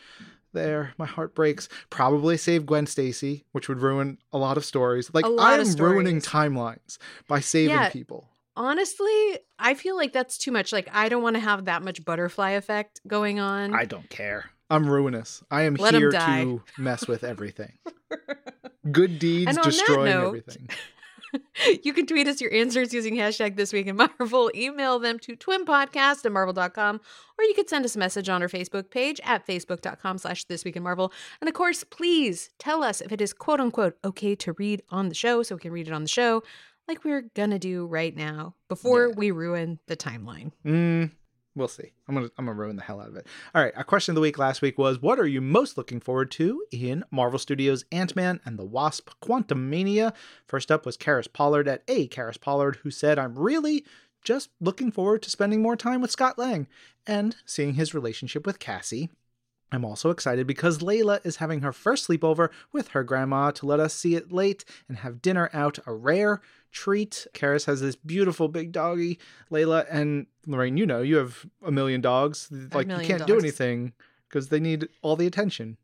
[0.52, 0.92] there.
[0.98, 1.68] My heart breaks.
[1.90, 5.10] Probably save Gwen Stacy, which would ruin a lot of stories.
[5.14, 6.98] Like lot I'm ruining timelines
[7.28, 7.88] by saving Yeah.
[7.90, 8.28] people.
[8.60, 10.70] Honestly, I feel like that's too much.
[10.70, 13.74] Like, I don't want to have that much butterfly effect going on.
[13.74, 14.50] I don't care.
[14.68, 15.42] I'm ruinous.
[15.50, 17.72] I am Let 'em here to mess with everything.
[18.92, 20.68] Good deeds And destroying note- everything.
[21.84, 24.50] you can tweet us your answers using hashtag this week in Marvel.
[24.54, 27.00] Email them to twimpodcast at marvel.com,
[27.38, 30.64] or you could send us a message on our Facebook page at facebook.com slash this
[30.66, 31.12] week in Marvel.
[31.40, 35.08] And of course, please tell us if it is quote unquote okay to read on
[35.08, 36.42] the show so we can read it on the show,
[36.88, 39.14] like we're gonna do right now before Yeah.
[39.16, 40.52] we ruin the timeline.
[40.64, 41.10] Mm,
[41.54, 41.92] we'll see.
[42.08, 43.26] I'm gonna I'm gonna ruin the hell out of it.
[43.54, 43.72] All right.
[43.76, 46.64] Our question of the week last week was: What are you most looking forward to
[46.72, 50.12] in Marvel Studios Ant Man and the Wasp: Quantumania?
[50.46, 53.84] First up was Karis Pollard at a Karis Pollard, who said, "I'm really
[54.22, 56.66] just looking forward to spending more time with Scott Lang
[57.06, 59.10] and seeing his relationship with Cassie."
[59.72, 63.78] I'm also excited because Layla is having her first sleepover with her grandma to let
[63.78, 66.40] us see it late and have dinner out, a rare
[66.72, 67.26] treat.
[67.34, 69.18] Karis has this beautiful big doggy,
[69.50, 72.48] Layla, and Lorraine, you know, you have a million dogs.
[72.72, 73.92] Like, you can't do anything
[74.28, 75.76] because they need all the attention.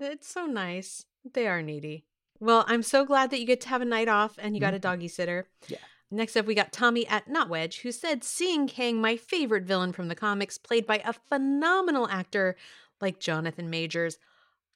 [0.00, 1.04] It's so nice.
[1.32, 2.04] They are needy.
[2.40, 4.74] Well, I'm so glad that you get to have a night off and you got
[4.74, 4.82] a mm-hmm.
[4.82, 5.48] doggy sitter.
[5.68, 5.78] Yeah.
[6.10, 9.92] Next up, we got Tommy at Not Wedge, who said, Seeing Kang, my favorite villain
[9.92, 12.56] from the comics, played by a phenomenal actor
[13.04, 14.18] like Jonathan Majors.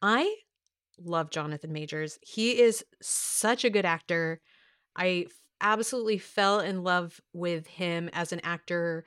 [0.03, 0.37] I
[1.03, 2.19] love Jonathan Majors.
[2.23, 4.41] He is such a good actor.
[4.95, 5.27] I
[5.61, 9.05] absolutely fell in love with him as an actor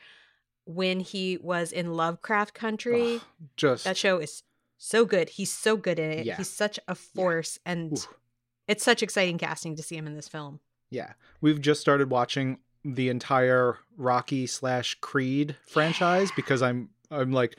[0.65, 3.15] when he was in Lovecraft Country.
[3.15, 3.21] Ugh,
[3.55, 4.43] just That show is
[4.77, 5.29] so good.
[5.29, 6.25] He's so good in it.
[6.25, 6.37] Yeah.
[6.37, 8.07] He's such a force, and Oof.
[8.67, 10.59] it's such exciting casting to see him in this film.
[10.89, 17.57] Yeah, we've just started watching the entire Rocky slash Creed franchise because I'm I'm like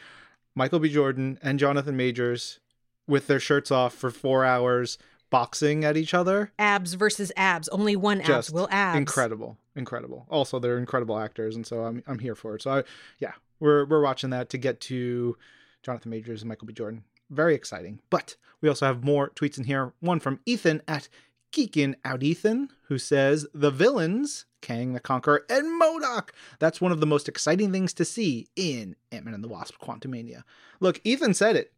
[0.54, 0.88] Michael B.
[0.88, 2.60] Jordan and Jonathan Majors
[3.06, 4.98] with their shirts off for four hours
[5.30, 6.52] boxing at each other.
[6.58, 7.68] Abs versus abs.
[7.68, 8.98] Only one abs Just will abs.
[8.98, 10.26] Incredible, incredible.
[10.28, 12.62] Also, they're incredible actors, and so I'm I'm here for it.
[12.62, 12.84] So I,
[13.18, 15.36] yeah, we're we're watching that to get to
[15.82, 16.72] Jonathan Majors and Michael B.
[16.72, 17.04] Jordan.
[17.30, 18.00] Very exciting.
[18.10, 19.92] But we also have more tweets in here.
[20.00, 21.08] One from Ethan at
[21.52, 26.30] Geekin Out Ethan, who says the villains, Kang the Conqueror and MODOK.
[26.58, 30.44] That's one of the most exciting things to see in Ant-Man and the Wasp: Quantumania.
[30.80, 31.72] Look, Ethan said it.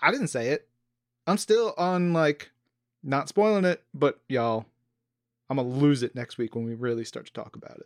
[0.00, 0.68] I didn't say it.
[1.26, 2.50] I'm still on like
[3.02, 4.66] not spoiling it, but y'all,
[5.48, 7.80] I'm gonna lose it next week when we really start to talk about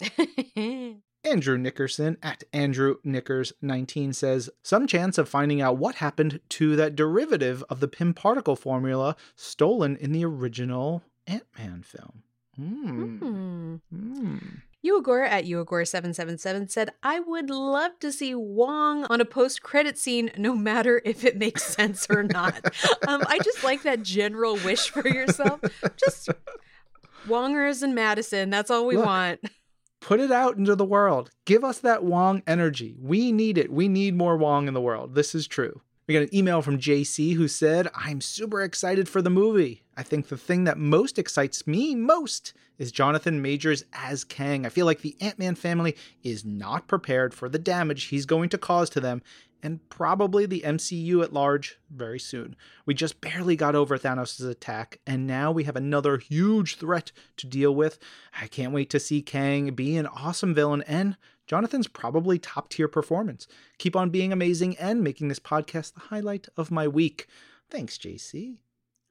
[0.00, 0.96] it.
[1.24, 6.76] Andrew Nickerson at Andrew Nickers 19 says, Some chance of finding out what happened to
[6.76, 12.22] that derivative of the Pym particle formula stolen in the original Ant Man film.
[12.56, 13.76] Hmm.
[13.90, 14.36] Hmm.
[14.84, 20.30] Uagor at Uagor777 said, I would love to see Wong on a post credit scene,
[20.38, 22.54] no matter if it makes sense or not.
[23.08, 25.60] um, I just like that general wish for yourself.
[25.98, 26.30] Just
[27.26, 28.50] Wongers and Madisynn.
[28.50, 29.40] That's all we Look, want.
[30.00, 31.30] Put it out into the world.
[31.44, 32.96] Give us that Wong energy.
[32.98, 33.70] We need it.
[33.72, 35.14] We need more Wong in the world.
[35.14, 35.82] This is true.
[36.08, 39.84] We got an email from JC who said, I'm super excited for the movie.
[39.96, 44.66] I think the thing that most excites me most is Jonathan Majors as Kang.
[44.66, 45.94] I feel like the Ant Man family
[46.24, 49.22] is not prepared for the damage he's going to cause to them,
[49.62, 52.56] and probably the MCU at large very soon.
[52.86, 57.46] We just barely got over Thanos' attack, and now we have another huge threat to
[57.46, 57.98] deal with.
[58.40, 62.86] I can't wait to see Kang be an awesome villain and Jonathan's probably top tier
[62.86, 63.48] performance.
[63.78, 67.26] Keep on being amazing and making this podcast the highlight of my week.
[67.68, 68.58] Thanks, JC.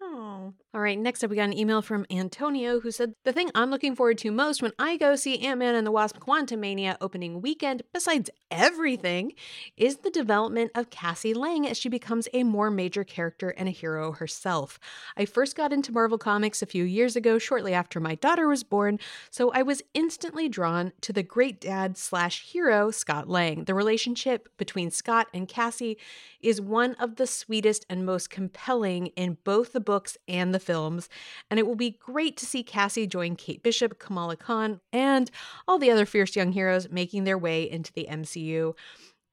[0.02, 0.54] Oh.
[0.72, 3.72] All right, next up, we got an email from Antonio who said, The thing I'm
[3.72, 7.41] looking forward to most when I go see Ant Man and the Wasp Quantumania opening
[7.41, 9.34] weekend, besides everything,
[9.78, 13.72] is the development of Cassie Lang as she becomes a more major character and a
[13.72, 14.80] hero herself.
[15.17, 18.63] I first got into Marvel Comics a few years ago, shortly after my daughter was
[18.63, 18.99] born,
[19.32, 23.63] so I was instantly drawn to the great dad slash hero, Scott Lang.
[23.63, 25.97] The relationship between Scott and Cassie
[26.41, 31.10] is one of the sweetest and most compelling in both the books and the films,
[31.49, 35.32] and it will be great to see Cassie join Kate Bishop, Kamala Khan, and
[35.68, 38.76] all the other fierce young heroes making their way into the MCU.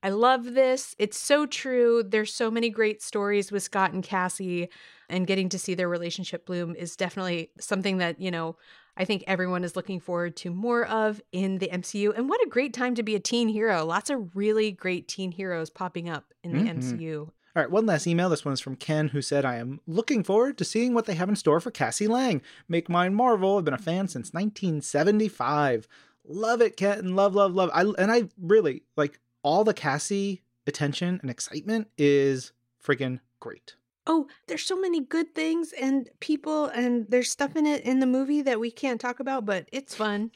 [0.03, 0.95] I love this.
[0.99, 2.03] It's so true.
[2.03, 4.69] There's so many great stories with Scott and Cassie,
[5.09, 8.57] and getting to see their relationship bloom is definitely something that, you know,
[8.97, 12.13] I think everyone is looking forward to more of in the MCU.
[12.17, 13.85] And what a great time to be a teen hero.
[13.85, 16.79] Lots of really great teen heroes popping up in the Mhm.
[16.79, 17.33] MCU.
[17.57, 18.29] All right, one last email.
[18.29, 21.31] This one's from Ken, who said, I am looking forward to seeing what they have
[21.31, 22.43] in store for Cassie Lang.
[22.69, 23.57] Make mine Marvel.
[23.57, 25.89] I've been a fan since 1975.
[26.27, 27.17] Love it, Ken.
[27.17, 27.71] Love, love, love.
[27.73, 32.53] I, and I really, like, all the Cassie attention and excitement is
[32.85, 33.77] freaking great.
[34.07, 38.07] Oh, there's so many good things and people, and there's stuff in it in the
[38.07, 40.31] movie that we can't talk about, but it's fun.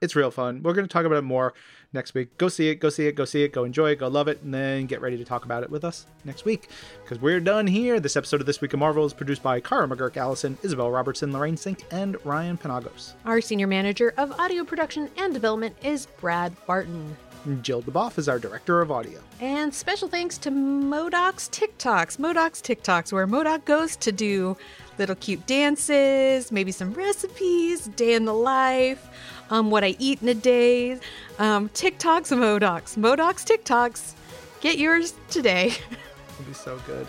[0.00, 0.62] It's real fun.
[0.62, 1.54] We're going to talk about it more
[1.92, 2.38] next week.
[2.38, 4.40] Go see it, go see it, go see it, go enjoy it, go love it,
[4.42, 6.68] and then get ready to talk about it with us next week.
[7.02, 7.98] Because we're done here.
[7.98, 11.32] This episode of This Week of Marvel is produced by Kara McGuirk Allison, Isabel Robertson,
[11.32, 13.14] Lorraine Cink, and Ryan Penagos.
[13.24, 17.16] Our senior manager of audio production and development is Brad Barton.
[17.62, 19.20] Jill DuBoff is our director of audio.
[19.40, 22.18] And special thanks to MODOK's TikToks.
[22.18, 24.56] MODOK's TikToks, where MODOK goes to do
[24.98, 29.08] little cute dances, maybe some recipes, day in the life,
[29.50, 30.92] um, what I eat in a day,
[31.38, 32.96] um, TikToks of MODOK's.
[32.96, 34.14] MODOK's TikToks.
[34.60, 35.66] Get yours today.
[36.32, 37.06] It'll be so good.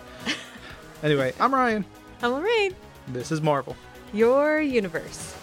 [1.04, 1.86] anyway, I'm Ryan.
[2.22, 2.76] I'm Lorraine,
[3.08, 3.76] This is Marvel.
[4.14, 5.36] your universe.